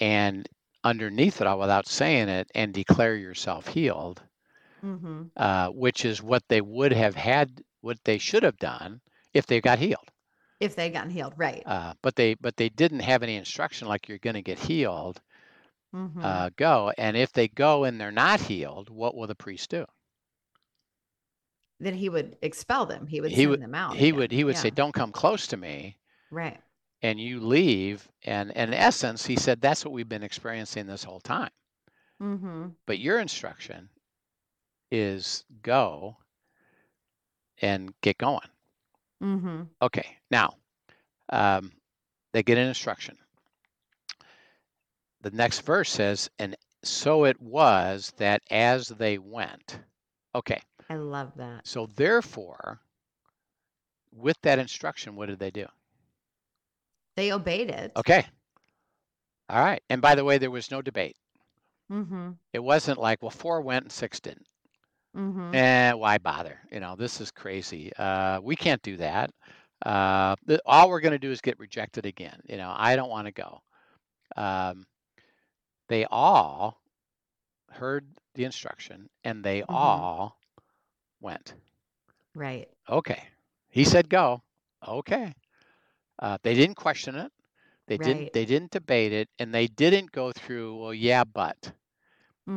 and 0.00 0.48
underneath 0.84 1.40
it 1.40 1.46
all, 1.46 1.58
without 1.58 1.86
saying 1.88 2.28
it, 2.28 2.50
and 2.54 2.74
declare 2.74 3.16
yourself 3.16 3.68
healed." 3.68 4.22
hmm 4.82 5.32
Uh, 5.36 5.68
which 5.68 6.04
is 6.04 6.22
what 6.22 6.46
they 6.48 6.60
would 6.60 6.92
have 6.92 7.14
had, 7.16 7.62
what 7.80 8.02
they 8.04 8.18
should 8.18 8.42
have 8.42 8.56
done 8.58 9.00
if 9.34 9.46
they 9.46 9.60
got 9.60 9.78
healed. 9.78 10.10
if 10.60 10.74
they'd 10.76 10.90
gotten 10.90 11.10
healed, 11.10 11.34
right? 11.36 11.66
Uh, 11.66 11.94
but 12.02 12.16
they 12.16 12.34
but 12.34 12.56
they 12.56 12.68
didn't 12.68 13.00
have 13.00 13.22
any 13.22 13.36
instruction 13.36 13.86
like 13.88 14.08
you're 14.08 14.18
going 14.18 14.34
to 14.34 14.42
get 14.42 14.58
healed. 14.58 15.20
Mhm. 15.94 16.24
Uh, 16.24 16.50
go, 16.56 16.92
and 16.96 17.16
if 17.16 17.32
they 17.32 17.48
go 17.48 17.84
and 17.84 18.00
they're 18.00 18.10
not 18.10 18.40
healed, 18.40 18.88
what 18.88 19.14
will 19.14 19.26
the 19.26 19.34
priest 19.34 19.70
do? 19.70 19.84
then 21.80 21.94
he 21.94 22.08
would 22.08 22.36
expel 22.42 22.86
them. 22.86 23.08
He 23.08 23.20
would 23.20 23.32
he 23.32 23.38
send 23.38 23.50
would- 23.50 23.60
them 23.62 23.74
out. 23.74 23.96
He 23.96 24.08
again. 24.10 24.18
would 24.20 24.30
he 24.30 24.44
would 24.44 24.56
say, 24.56 24.70
"Don't 24.70 24.92
come 24.94 25.10
close 25.10 25.48
to 25.48 25.56
me." 25.56 25.98
right. 26.30 26.60
and 27.02 27.18
you 27.20 27.40
leave 27.40 28.08
and, 28.22 28.56
and 28.56 28.72
in 28.72 28.78
essence 28.78 29.26
he 29.26 29.34
said 29.34 29.60
that's 29.60 29.84
what 29.84 29.90
we've 29.92 30.08
been 30.08 30.22
experiencing 30.22 30.86
this 30.86 31.02
whole 31.02 31.18
time 31.20 31.50
Mm-hmm. 32.22 32.68
but 32.86 33.00
your 33.00 33.18
instruction 33.18 33.88
is 34.92 35.44
go 35.62 36.16
and 37.60 37.92
get 38.02 38.16
going 38.18 38.48
Mm-hmm. 39.20 39.62
okay 39.82 40.16
now 40.30 40.54
um, 41.30 41.72
they 42.32 42.44
get 42.44 42.56
an 42.58 42.68
instruction 42.68 43.18
the 45.22 45.30
next 45.30 45.60
verse 45.60 45.90
says 45.90 46.28
and 46.38 46.56
so 46.84 47.24
it 47.24 47.40
was 47.40 48.12
that 48.16 48.42
as 48.50 48.88
they 48.88 49.16
went. 49.18 49.78
Okay. 50.34 50.60
I 50.90 50.96
love 50.96 51.32
that. 51.36 51.66
so 51.66 51.86
therefore 51.96 52.80
with 54.12 54.36
that 54.42 54.58
instruction 54.58 55.16
what 55.16 55.28
did 55.28 55.38
they 55.38 55.50
do? 55.50 55.66
They 57.16 57.32
obeyed 57.32 57.70
it. 57.70 57.92
okay. 57.96 58.26
All 59.48 59.62
right. 59.62 59.82
And 59.90 60.00
by 60.02 60.14
the 60.14 60.24
way 60.24 60.38
there 60.38 60.50
was 60.50 60.70
no 60.70 60.82
debate. 60.82 61.16
Mm-hmm. 61.90 62.30
it 62.54 62.58
wasn't 62.60 62.98
like 62.98 63.20
well 63.22 63.30
four 63.30 63.60
went 63.60 63.84
and 63.84 63.92
six 63.92 64.18
didn't. 64.18 64.46
Mm-hmm. 65.16 65.54
eh 65.54 65.92
why 65.92 66.16
bother? 66.18 66.58
You 66.70 66.80
know 66.80 66.96
this 66.96 67.20
is 67.20 67.30
crazy. 67.30 67.92
Uh 67.96 68.40
we 68.42 68.56
can't 68.56 68.82
do 68.82 68.96
that. 68.96 69.30
Uh 69.84 70.34
all 70.64 70.88
we're 70.88 71.00
going 71.00 71.12
to 71.12 71.18
do 71.18 71.30
is 71.30 71.40
get 71.40 71.58
rejected 71.58 72.06
again. 72.06 72.40
You 72.48 72.56
know 72.56 72.72
i 72.74 72.96
don't 72.96 73.10
want 73.10 73.26
to 73.26 73.32
go. 73.32 73.60
Um 74.36 74.86
they 75.92 76.06
all 76.06 76.82
heard 77.70 78.06
the 78.34 78.44
instruction 78.44 79.10
and 79.24 79.44
they 79.44 79.62
Mhm. 79.68 79.68
all 79.68 80.38
went 81.20 81.54
Right. 82.34 82.68
okay 82.88 83.28
he 83.70 83.84
said 83.84 84.08
go 84.08 84.42
okay 84.86 85.32
uh 86.20 86.38
they 86.42 86.54
didn't 86.54 86.76
question 86.76 87.14
it 87.16 87.32
they 87.86 87.98
didn't 87.98 88.32
they 88.32 88.44
didn't 88.44 88.70
debate 88.70 89.12
it 89.12 89.28
and 89.38 89.54
they 89.54 89.66
didn't 89.66 90.12
go 90.12 90.32
through 90.32 90.76
well 90.76 90.94
yeah 90.94 91.24
but 91.24 91.72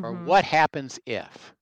or 0.01 0.13
Mhm. 0.13 0.25
what 0.25 0.45
happens 0.45 0.99
if 1.05 1.53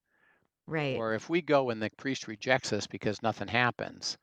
Right. 0.67 1.03
Or 1.03 1.13
if 1.13 1.29
we 1.29 1.41
go 1.41 1.69
and 1.69 1.81
the 1.81 1.89
priest 1.97 2.27
rejects 2.27 2.71
us 2.73 2.87
because 2.87 3.21
nothing 3.21 3.47
happens, 3.49 4.17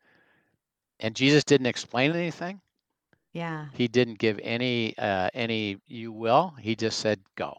and 1.00 1.16
Jesus 1.16 1.44
didn't 1.44 1.66
explain 1.66 2.12
anything, 2.14 2.60
Yeah. 3.32 3.66
he 3.74 3.86
didn't 3.88 4.18
give 4.18 4.40
any 4.42 4.96
uh, 4.98 5.30
any 5.34 5.78
you 5.86 6.12
will. 6.12 6.54
He 6.60 6.74
just 6.76 6.98
said 6.98 7.20
go. 7.36 7.56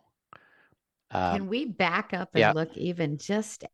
Can 1.11 1.41
Um, 1.41 1.47
we 1.47 1.65
back 1.65 2.13
up 2.13 2.29
and 2.33 2.39
yeah. 2.39 2.51
look 2.53 2.75
even 2.77 3.17
just 3.17 3.65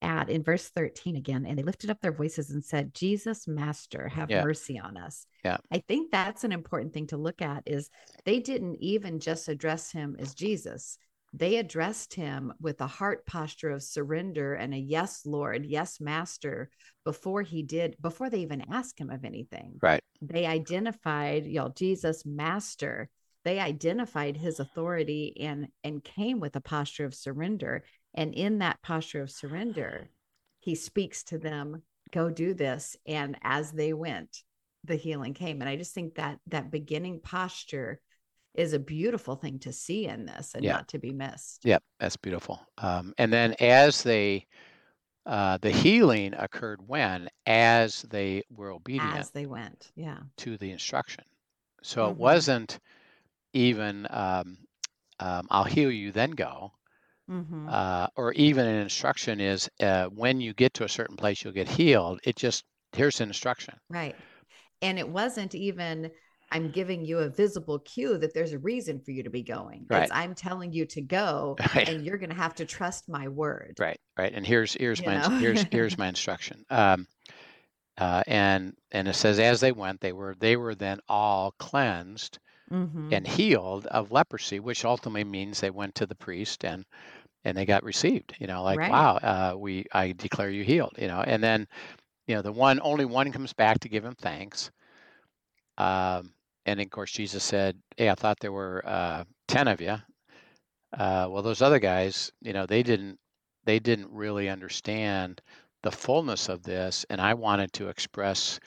at 0.00 0.30
in 0.30 0.42
verse 0.42 0.68
13 0.70 1.16
again? 1.16 1.44
And 1.46 1.58
they 1.58 1.62
lifted 1.62 1.90
up 1.90 2.00
their 2.00 2.12
voices 2.12 2.50
and 2.50 2.64
said, 2.64 2.94
Jesus, 2.94 3.46
Master, 3.46 4.08
have 4.08 4.30
Yeah. 4.30 4.42
mercy 4.42 4.78
on 4.78 4.96
us. 4.96 5.26
Yeah. 5.44 5.58
I 5.70 5.78
think 5.78 6.10
that's 6.10 6.44
an 6.44 6.52
important 6.52 6.92
thing 6.94 7.06
to 7.08 7.16
look 7.18 7.42
at 7.42 7.62
is 7.66 7.90
they 8.24 8.40
didn't 8.40 8.76
even 8.80 9.20
just 9.20 9.48
address 9.48 9.92
him 9.92 10.16
as 10.18 10.34
Jesus. 10.34 10.96
They 11.34 11.56
addressed 11.56 12.12
him 12.14 12.52
with 12.60 12.80
a 12.82 12.86
heart 12.86 13.24
posture 13.26 13.70
of 13.70 13.82
surrender 13.82 14.54
and 14.54 14.74
a 14.74 14.78
yes, 14.78 15.24
Lord, 15.24 15.64
yes, 15.64 15.98
Master, 16.00 16.68
before 17.04 17.42
he 17.42 17.62
did, 17.62 17.96
before 18.02 18.28
they 18.28 18.40
even 18.40 18.62
asked 18.70 18.98
him 18.98 19.08
of 19.10 19.24
anything 19.24 19.78
right. 19.82 20.04
They 20.22 20.46
identified 20.46 21.44
y'all 21.46 21.70
jesus 21.70 22.24
master 22.24 23.08
they 23.44 23.58
identified 23.58 24.36
his 24.36 24.60
authority 24.60 25.36
and 25.40 25.66
and 25.82 26.04
came 26.04 26.38
with 26.38 26.54
a 26.56 26.60
posture 26.60 27.04
of 27.04 27.14
surrender 27.14 27.84
and 28.14 28.32
in 28.34 28.58
that 28.58 28.80
posture 28.82 29.20
of 29.22 29.30
surrender 29.30 30.08
he 30.60 30.74
speaks 30.74 31.24
to 31.24 31.38
them 31.38 31.82
go 32.12 32.30
do 32.30 32.54
this 32.54 32.96
and 33.06 33.36
as 33.42 33.72
they 33.72 33.92
went 33.92 34.42
the 34.84 34.96
healing 34.96 35.34
came 35.34 35.60
and 35.60 35.68
i 35.68 35.76
just 35.76 35.92
think 35.92 36.14
that 36.14 36.38
that 36.46 36.70
beginning 36.70 37.20
posture 37.20 38.00
is 38.54 38.74
a 38.74 38.78
beautiful 38.78 39.34
thing 39.34 39.58
to 39.58 39.72
see 39.72 40.06
in 40.06 40.26
this 40.26 40.52
and 40.54 40.64
Yeah. 40.64 40.72
not 40.72 40.88
to 40.88 40.98
be 40.98 41.12
missed 41.12 41.62
Yep, 41.64 41.82
that's 42.00 42.16
beautiful. 42.16 42.60
Um, 42.78 43.14
and 43.18 43.32
then 43.32 43.54
as 43.60 44.02
they, 44.02 44.46
uh, 45.26 45.58
the 45.58 45.70
healing 45.72 46.34
occurred 46.34 46.86
when, 46.88 47.28
as 47.46 48.02
they 48.02 48.42
were 48.50 48.70
obedient 48.70 49.28
as 49.28 49.30
they 49.30 49.46
went 49.46 49.92
yeah 49.94 50.20
to 50.36 50.58
the 50.58 50.70
instruction. 50.70 51.24
So 51.82 52.10
it 52.10 52.16
Mhm. 52.16 52.18
wasn't 52.18 52.80
even, 53.54 54.06
um, 54.10 54.58
um, 55.20 55.48
I'll 55.50 55.64
heal 55.64 55.90
you, 55.90 56.12
then 56.12 56.32
go. 56.32 56.72
Mhm. 57.28 57.72
Uh, 57.72 58.08
or 58.16 58.32
even 58.34 58.66
an 58.66 58.76
instruction 58.82 59.40
is 59.40 59.68
uh, 59.80 60.06
when 60.06 60.40
you 60.40 60.54
get 60.54 60.74
to 60.74 60.84
a 60.84 60.88
certain 60.88 61.16
place, 61.16 61.44
you'll 61.44 61.52
get 61.54 61.68
healed. 61.68 62.20
It 62.24 62.36
just, 62.36 62.64
here's 62.92 63.20
an 63.20 63.28
instruction. 63.28 63.74
Right. 63.88 64.16
And 64.82 64.98
it 64.98 65.08
wasn't 65.08 65.54
even, 65.54 66.10
I'm 66.52 66.70
giving 66.70 67.04
you 67.04 67.18
a 67.18 67.28
visible 67.28 67.78
cue 67.80 68.18
that 68.18 68.34
there's 68.34 68.52
a 68.52 68.58
reason 68.58 69.00
for 69.00 69.10
you 69.10 69.22
to 69.24 69.30
be 69.30 69.42
going. 69.42 69.86
Right. 69.90 70.02
It's 70.02 70.12
I'm 70.12 70.34
telling 70.34 70.72
you 70.72 70.86
to 70.86 71.00
go 71.02 71.56
Right. 71.74 71.88
and 71.88 72.04
you're 72.04 72.18
going 72.18 72.30
to 72.30 72.36
have 72.36 72.54
to 72.56 72.64
trust 72.64 73.08
my 73.08 73.28
word. 73.28 73.76
Right, 73.78 73.98
right. 74.18 74.32
And 74.32 74.46
here's 74.46 74.74
here's 74.74 75.00
You 75.00 75.06
my 75.06 75.28
here's 75.38 75.66
here's 75.70 75.96
my 75.98 76.08
instruction. 76.08 76.64
Um, 76.70 77.06
uh, 77.98 78.22
and 78.26 78.76
and 78.92 79.08
it 79.08 79.14
says 79.14 79.38
as 79.38 79.60
they 79.60 79.72
went, 79.72 80.00
they 80.00 80.12
were 80.12 80.34
they 80.36 80.56
were 80.56 80.74
then 80.74 81.00
all 81.08 81.52
cleansed 81.58 82.38
Mhm. 82.70 83.12
and 83.12 83.26
healed 83.26 83.86
of 83.86 84.12
leprosy, 84.12 84.60
which 84.60 84.84
ultimately 84.84 85.24
means 85.24 85.60
they 85.60 85.70
went 85.70 85.94
to 85.96 86.06
the 86.06 86.14
priest 86.16 86.64
and 86.64 86.86
and 87.44 87.56
they 87.56 87.66
got 87.66 87.84
received. 87.84 88.36
You 88.40 88.46
know, 88.48 88.62
like 88.64 88.80
Right. 88.80 88.88
wow, 88.88 89.16
uh, 89.16 89.54
we 89.58 89.86
I 89.92 90.12
declare 90.12 90.50
you 90.50 90.64
healed. 90.64 90.94
You 90.98 91.08
know, 91.08 91.22
and 91.22 91.42
then 91.42 91.68
you 92.28 92.36
know 92.36 92.42
the 92.42 92.52
one 92.52 92.80
only 92.82 93.06
one 93.06 93.32
comes 93.32 93.52
back 93.54 93.80
to 93.80 93.88
give 93.90 94.04
him 94.04 94.16
thanks. 94.16 94.70
Um, 95.78 96.34
and 96.66 96.80
of 96.80 96.90
course 96.90 97.12
Jesus 97.12 97.44
said, 97.44 97.80
"Hey, 97.96 98.10
I 98.10 98.14
thought 98.14 98.40
there 98.40 98.52
were 98.52 98.82
uh, 98.86 99.24
ten 99.48 99.68
of 99.68 99.80
you." 99.80 99.96
Uh, 100.92 101.26
well, 101.30 101.42
those 101.42 101.62
other 101.62 101.78
guys, 101.78 102.32
you 102.40 102.52
know, 102.52 102.66
they 102.66 102.82
didn't 102.82 103.18
they 103.64 103.78
didn't 103.78 104.10
really 104.12 104.48
understand 104.48 105.40
the 105.82 105.90
fullness 105.92 106.48
of 106.48 106.62
this, 106.62 107.04
and 107.10 107.20
I 107.20 107.34
wanted 107.34 107.72
to 107.74 107.88
express 107.88 108.60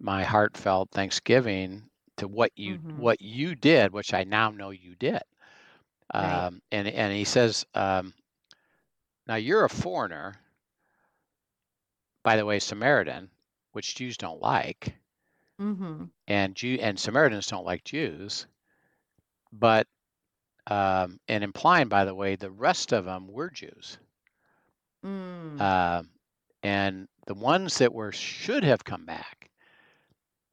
my 0.00 0.24
heartfelt 0.24 0.90
thanksgiving 0.90 1.90
to 2.16 2.28
what 2.28 2.52
you 2.56 2.78
Mhm. 2.78 2.94
what 2.94 3.20
you 3.20 3.54
did, 3.54 3.92
which 3.92 4.14
I 4.14 4.24
now 4.24 4.50
know 4.50 4.70
you 4.70 4.96
did. 4.96 5.22
Right. 6.18 6.46
Um, 6.46 6.62
and 6.72 6.88
and 6.88 7.12
he 7.12 7.24
says, 7.24 7.64
um, 7.74 8.14
now 9.26 9.36
you're 9.36 9.64
a 9.64 9.70
foreigner, 9.70 10.36
by 12.22 12.36
the 12.36 12.44
way, 12.46 12.58
Samaritan, 12.58 13.30
which 13.72 13.94
Jews 13.94 14.16
don't 14.16 14.40
like, 14.40 14.94
Mhm. 15.60 16.10
and 16.28 16.56
Jew 16.56 16.78
and 16.80 16.98
Samaritans 16.98 17.46
don't 17.48 17.64
like 17.66 17.84
Jews, 17.84 18.46
but 19.52 19.86
um, 20.66 21.20
and 21.28 21.42
implying, 21.44 21.88
by 21.88 22.04
the 22.04 22.14
way, 22.14 22.36
the 22.36 22.50
rest 22.50 22.92
of 22.92 23.04
them 23.04 23.28
were 23.28 23.50
Jews. 23.50 23.98
Mm. 25.04 25.60
Um, 25.60 26.10
and 26.62 27.08
the 27.26 27.34
ones 27.34 27.78
that 27.78 27.92
were 27.94 28.12
should 28.12 28.64
have 28.64 28.84
come 28.84 29.06
back 29.06 29.50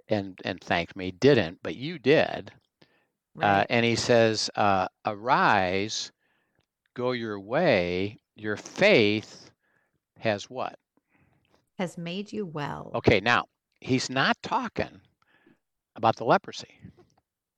and 0.09 0.39
and 0.43 0.61
thanked 0.61 0.95
me 0.95 1.11
didn't, 1.11 1.59
but 1.63 1.75
you 1.75 1.97
did. 1.99 2.51
Uh, 3.41 3.65
and 3.69 3.85
he 3.85 3.95
says, 3.95 4.49
uh, 4.55 4.87
"Arise, 5.05 6.11
go 6.93 7.11
your 7.11 7.39
way. 7.39 8.17
Your 8.35 8.57
faith 8.57 9.51
has 10.17 10.49
what? 10.49 10.79
Has 11.77 11.97
made 11.97 12.31
you 12.33 12.45
well. 12.45 12.95
Okay, 12.95 13.19
now 13.21 13.45
he's 13.79 14.09
not 14.09 14.37
talking 14.41 15.01
about 15.95 16.15
the 16.17 16.25
leprosy. 16.25 16.79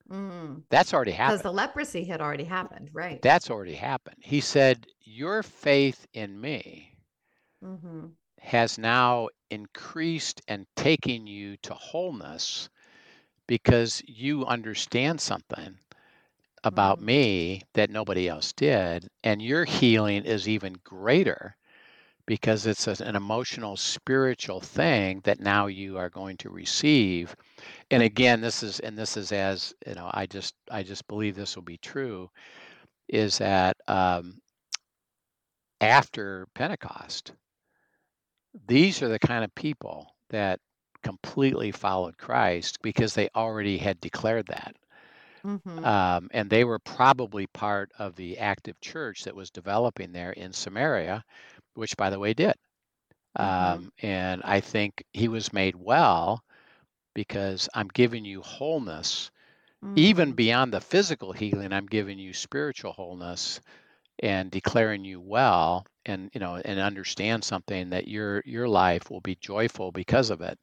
Because 0.08 0.64
That's 0.70 0.94
already 0.94 1.12
happened. 1.12 1.40
Because 1.40 1.44
the 1.44 1.54
leprosy 1.54 2.04
had 2.06 2.22
already 2.22 2.44
happened. 2.46 2.90
Right. 2.94 3.22
That's 3.22 3.50
already 3.50 3.76
happened. 3.76 4.18
He 4.22 4.42
said, 4.42 4.88
Your 5.04 5.44
faith 5.44 6.08
in 6.14 6.40
me 6.40 6.96
mm-hmm. 7.64 8.08
has 8.40 8.78
now 8.78 9.30
increased 9.50 10.42
and 10.48 10.66
taken 10.76 11.28
you 11.28 11.58
to 11.58 11.74
wholeness 11.74 12.70
because 13.48 14.02
you 14.08 14.46
understand 14.46 15.22
something 15.22 15.78
about 16.64 17.00
Mhm. 17.00 17.04
me 17.04 17.62
that 17.74 17.90
nobody 17.90 18.28
else 18.28 18.54
did. 18.54 19.08
And 19.24 19.42
your 19.42 19.66
healing 19.66 20.26
is 20.26 20.48
even 20.48 20.74
greater 20.84 21.56
because 22.30 22.68
it's 22.68 22.88
an 22.88 23.18
emotional, 23.18 23.78
spiritual 23.78 24.62
thing 24.62 25.22
that 25.26 25.42
now 25.42 25.68
you 25.68 25.98
are 25.98 26.10
going 26.10 26.38
to 26.40 26.52
receive. 26.52 27.36
And 27.92 28.04
again, 28.04 28.42
this 28.42 28.64
is, 28.64 28.80
and 28.82 28.98
this 28.98 29.18
is 29.18 29.32
as, 29.34 29.74
you 29.88 29.96
know, 29.96 30.12
I 30.14 30.28
just, 30.28 30.56
I 30.72 30.84
just 30.84 31.08
believe 31.08 31.36
this 31.36 31.56
will 31.58 31.64
be 31.64 31.78
true 31.80 32.32
is 33.10 33.40
that 33.40 33.78
um, 33.88 34.42
after 35.82 36.48
Pentecost, 36.56 37.34
these 38.68 39.02
are 39.02 39.10
the 39.10 39.20
kind 39.20 39.44
of 39.44 39.54
people 39.56 40.16
that 40.30 40.62
completely 41.04 41.72
followed 41.72 42.18
Christ 42.18 42.82
because 42.82 43.14
they 43.14 43.30
already 43.36 43.78
had 43.78 44.00
declared 44.00 44.48
that. 44.48 44.76
Mhm. 45.44 45.86
Um, 45.86 46.30
and 46.34 46.50
they 46.50 46.66
were 46.66 46.80
probably 46.80 47.48
part 47.48 47.92
of 48.00 48.16
the 48.16 48.38
active 48.38 48.80
church 48.82 49.24
that 49.24 49.36
was 49.36 49.50
developing 49.50 50.12
there 50.12 50.32
in 50.34 50.52
Samaria, 50.54 51.24
which, 51.76 51.98
by 51.98 52.10
the 52.10 52.20
way, 52.20 52.34
did. 52.34 52.54
Mhm. 53.40 53.88
Um, 53.88 53.92
and 54.02 54.42
I 54.44 54.60
think 54.62 55.04
he 55.14 55.28
was 55.28 55.54
made 55.54 55.76
well 55.76 56.44
because 57.14 57.70
I'm 57.74 57.88
giving 57.88 58.26
you 58.26 58.42
wholeness, 58.42 59.32
even 59.96 60.32
Mhm. 60.32 60.34
beyond 60.34 60.74
the 60.74 60.82
physical 60.82 61.32
healing. 61.34 61.74
I'm 61.74 61.86
giving 61.88 62.20
you 62.20 62.34
spiritual 62.34 62.94
wholeness 62.94 63.60
and 64.22 64.52
declaring 64.52 65.04
you 65.06 65.20
well, 65.20 65.86
and 66.06 66.30
you 66.34 66.40
know, 66.40 66.56
and 66.56 66.80
understand 66.80 67.44
something 67.44 67.90
that 67.92 68.08
your 68.08 68.42
your 68.46 68.68
life 68.68 69.10
will 69.10 69.22
be 69.22 69.36
joyful 69.36 69.92
because 69.92 70.30
of 70.30 70.42
it, 70.42 70.60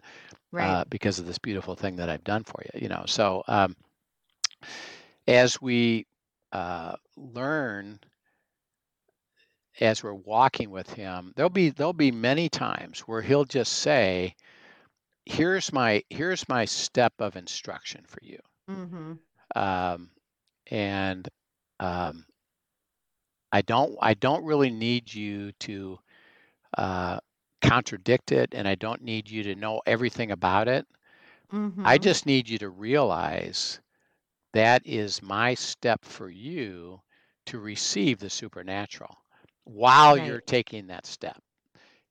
right. 0.50 0.78
uh, 0.78 0.84
because 0.88 1.18
of 1.18 1.26
this 1.26 1.38
beautiful 1.38 1.74
thing 1.74 1.96
that 1.96 2.08
I've 2.10 2.24
done 2.24 2.44
for 2.44 2.62
you. 2.74 2.82
You 2.82 2.88
know, 2.88 3.04
so 3.06 3.42
um, 3.48 3.76
as 5.26 5.60
we 5.60 6.06
uh, 6.52 6.96
learn 7.16 8.00
as 9.80 10.02
we're 10.02 10.14
walking 10.14 10.70
with 10.70 10.90
him 10.92 11.32
there'll 11.36 11.50
be 11.50 11.70
there'll 11.70 11.92
be 11.92 12.10
many 12.12 12.48
times 12.48 13.00
where 13.00 13.22
he'll 13.22 13.44
just 13.44 13.72
say 13.72 14.34
here's 15.26 15.72
my 15.72 16.02
here's 16.10 16.48
my 16.48 16.64
step 16.64 17.12
of 17.20 17.36
instruction 17.36 18.04
for 18.06 18.20
you. 18.22 18.38
Hmm 18.68 19.14
um, 19.54 20.10
and 20.70 21.28
um, 21.80 22.24
i 23.52 23.60
don't 23.62 23.96
i 24.00 24.14
don't 24.14 24.44
really 24.44 24.70
need 24.70 25.12
you 25.12 25.52
to 25.52 25.98
uh, 26.78 27.18
contradict 27.62 28.32
it 28.32 28.54
and 28.54 28.68
i 28.68 28.74
don't 28.74 29.02
need 29.02 29.28
you 29.30 29.42
to 29.42 29.54
know 29.54 29.80
everything 29.86 30.30
about 30.30 30.68
it. 30.68 30.86
Hmm 31.50 31.70
i 31.84 31.98
just 31.98 32.26
need 32.26 32.48
you 32.48 32.58
to 32.58 32.70
realize 32.70 33.80
that 34.52 34.82
is 34.86 35.22
my 35.22 35.54
step 35.54 36.04
for 36.04 36.28
you 36.30 37.00
to 37.46 37.58
receive 37.58 38.18
the 38.18 38.30
supernatural 38.30 39.16
while 39.66 40.18
you're 40.18 40.42
taking 40.42 40.88
that 40.88 41.06
step 41.06 41.42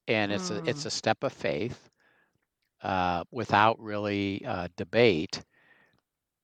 and 0.07 0.31
it's 0.31 0.51
a 0.51 0.61
it's 0.69 0.85
Mm. 0.85 0.87
a 0.87 0.91
step 0.91 1.23
of 1.23 1.33
faith 1.33 1.89
uh, 2.83 3.23
without 3.31 3.79
really 3.79 4.43
uh, 4.45 4.67
debate 4.77 5.43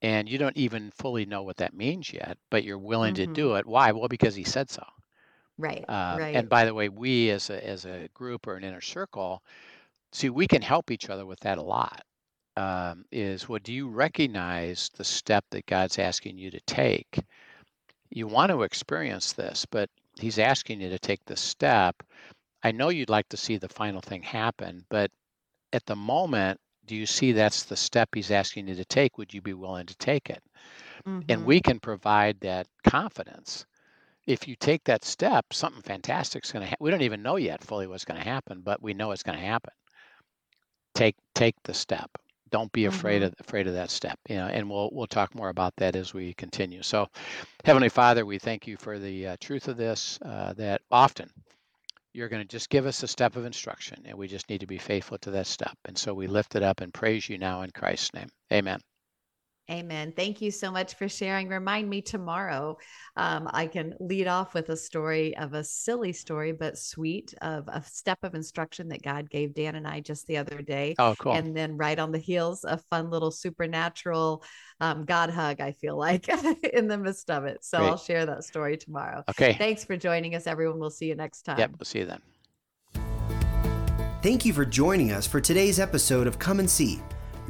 and 0.02 0.30
you 0.30 0.38
don't 0.38 0.58
even 0.58 0.92
fully 0.92 1.26
know 1.26 1.44
what 1.44 1.58
that 1.58 1.74
means 1.74 2.14
yet 2.14 2.38
but 2.50 2.64
you're 2.64 2.78
willing 2.80 3.14
to 3.16 3.28
Mhm. 3.28 3.30
do 3.30 3.56
it 3.56 3.66
why 3.68 3.92
well 3.92 4.08
because 4.10 4.36
he 4.36 4.44
said 4.44 4.70
so 4.70 4.84
Right. 5.58 5.88
Uh, 5.88 6.20
right. 6.20 6.34
and 6.34 6.50
by 6.50 6.66
the 6.66 6.74
way, 6.74 6.90
we 6.90 7.30
as 7.32 7.50
a 7.50 7.66
as 7.68 7.86
a 7.86 8.08
group 8.14 8.48
or 8.48 8.56
an 8.56 8.64
inner 8.64 8.82
circle, 8.82 9.44
see, 10.14 10.30
we 10.30 10.48
can 10.48 10.62
help 10.62 10.92
each 10.92 11.10
other 11.10 11.26
with 11.26 11.40
that 11.42 11.58
a 11.58 11.64
lot. 11.64 12.04
Um, 12.58 13.06
is 13.12 13.50
what 13.50 13.64
do 13.64 13.74
you 13.74 13.90
recognize 13.90 14.90
the 14.96 15.04
step 15.06 15.46
that 15.52 15.66
God's 15.68 16.00
asking 16.00 16.38
you 16.38 16.52
to 16.52 16.60
take? 16.62 17.20
You 18.12 18.28
want 18.28 18.52
to 18.52 18.64
experience 18.64 19.34
this, 19.34 19.66
but 19.66 19.90
He's 20.22 20.40
asking 20.40 20.82
you 20.82 20.90
to 20.90 21.00
take 21.00 21.26
the 21.26 21.36
step. 21.36 22.04
I 22.64 22.72
know 22.72 22.90
you'd 22.90 23.10
like 23.10 23.30
to 23.30 23.38
see 23.38 23.58
the 23.58 23.70
final 23.70 24.02
thing 24.02 24.24
happen, 24.24 24.86
but 24.90 25.12
at 25.74 25.86
the 25.88 25.96
moment, 25.96 26.60
do 26.86 26.96
you 26.96 27.06
see 27.08 27.32
that's 27.34 27.64
the 27.66 27.78
step 27.78 28.10
He's 28.16 28.32
asking 28.32 28.68
you 28.70 28.76
to 28.76 28.86
take? 28.86 29.18
Would 29.18 29.34
you 29.34 29.42
be 29.42 29.54
willing 29.54 29.88
to 29.88 29.96
take 29.98 30.30
it? 30.30 30.44
And 31.30 31.44
Mhm. 31.44 31.46
we 31.46 31.62
can 31.62 31.80
provide 31.80 32.40
that 32.42 32.68
confidence 32.88 33.66
if 34.28 34.48
you 34.48 34.56
take 34.56 34.84
that 34.86 35.06
step, 35.06 35.54
something 35.54 35.82
fantastic 35.84 36.46
is 36.46 36.52
going 36.52 36.62
to 36.64 36.68
happen. 36.70 36.84
We 36.84 36.92
don't 36.92 37.02
even 37.04 37.24
know 37.24 37.38
yet 37.38 37.64
fully 37.64 37.88
what's 37.88 38.06
going 38.06 38.20
to 38.22 38.30
happen, 38.30 38.62
but 38.62 38.82
we 38.82 38.94
know 38.94 39.12
it's 39.12 39.24
going 39.24 39.40
to 39.40 39.46
happen. 39.46 39.74
Take 40.94 41.18
take 41.36 41.62
the 41.64 41.74
step. 41.74 42.12
Don't 42.52 42.72
be 42.74 42.86
afraid 42.86 43.22
Mhm. 43.22 43.28
of 43.28 43.36
afraid 43.40 43.68
of 43.68 43.74
that 43.74 43.90
step. 43.92 44.20
You 44.30 44.38
know, 44.38 44.48
and 44.48 44.70
we'll 44.70 44.90
we'll 44.94 45.08
talk 45.08 45.36
more 45.36 45.50
about 45.50 45.74
that 45.78 45.96
as 45.96 46.14
we 46.14 46.34
continue. 46.36 46.84
So, 46.84 47.08
Heavenly 47.66 47.90
Father, 47.90 48.26
we 48.26 48.40
thank 48.40 48.68
you 48.68 48.78
for 48.78 49.00
the 49.00 49.28
uh, 49.30 49.38
truth 49.42 49.68
of 49.68 49.78
this. 49.78 50.20
Uh, 50.24 50.54
that 50.54 50.82
often 50.92 51.30
you're 52.14 52.30
going 52.30 52.42
to 52.44 52.48
just 52.48 52.70
give 52.70 52.86
us 52.88 53.04
a 53.04 53.08
step 53.08 53.36
of 53.38 53.46
instruction, 53.46 54.04
and 54.06 54.18
we 54.18 54.28
just 54.28 54.50
need 54.50 54.62
to 54.62 54.68
be 54.68 54.78
faithful 54.80 55.18
to 55.20 55.32
that 55.32 55.48
step. 55.48 55.78
And 55.86 55.98
so 55.98 56.14
we 56.14 56.28
lift 56.28 56.56
it 56.56 56.64
up 56.64 56.82
and 56.82 56.94
praise 56.94 57.30
you 57.30 57.38
now 57.38 57.62
in 57.64 57.72
Christ's 57.72 58.14
name. 58.14 58.30
Amen. 58.54 58.80
Amen. 59.70 60.12
Thank 60.16 60.42
you 60.42 60.52
so 60.52 60.72
much 60.72 60.96
for 60.96 61.08
sharing. 61.08 61.48
Remind 61.48 61.90
me 61.90 62.02
tomorrow. 62.02 62.78
Um, 63.16 63.50
I 63.54 63.68
can 63.68 63.94
lead 64.00 64.28
off 64.28 64.54
with 64.54 64.70
a 64.70 64.76
story 64.76 65.38
of 65.38 65.54
a 65.54 65.64
silly 65.64 66.12
story, 66.12 66.52
but 66.52 66.78
sweet 66.78 67.34
of 67.42 67.68
a 67.68 67.82
step 67.84 68.20
of 68.24 68.36
instruction 68.36 68.90
that 68.90 69.02
God 69.02 69.30
gave 69.30 69.54
Dan 69.54 69.76
and 69.76 69.88
I 69.88 70.02
just 70.02 70.28
the 70.28 70.38
other 70.38 70.62
day. 70.62 70.96
Oh, 71.00 71.16
cool. 71.18 71.34
And 71.34 71.56
then 71.56 71.78
right 71.78 71.98
on 71.98 72.12
the 72.12 72.20
heels, 72.20 72.66
a 72.66 72.78
fun 72.90 73.10
little 73.10 73.32
supernatural 73.32 74.44
um, 74.82 75.06
God 75.06 75.30
hug, 75.30 75.62
I 75.62 75.72
feel 75.74 75.96
like, 75.96 76.28
in 76.74 76.88
the 76.88 76.98
midst 76.98 77.30
of 77.30 77.46
it. 77.46 77.64
So 77.64 77.78
Great. 77.78 77.90
I'll 77.90 77.98
share 77.98 78.26
that 78.26 78.44
story 78.44 78.78
tomorrow. 78.78 79.24
okay. 79.30 79.54
Thanks 79.54 79.86
for 79.86 79.96
joining 79.96 80.36
us, 80.36 80.48
everyone. 80.48 80.80
We'll 80.80 80.90
see 80.90 81.06
you 81.06 81.16
next 81.16 81.44
time. 81.44 81.60
Yep. 81.60 81.72
We'll 81.80 81.86
see 81.86 82.00
you 82.00 82.06
then. 82.08 82.22
Thank 84.22 84.46
you 84.46 84.54
for 84.54 84.66
joining 84.66 85.12
us 85.12 85.26
for 85.26 85.40
today's 85.40 85.80
episode 85.80 86.28
of 86.28 86.38
Come 86.38 86.60
and 86.60 86.70
See, 86.70 87.02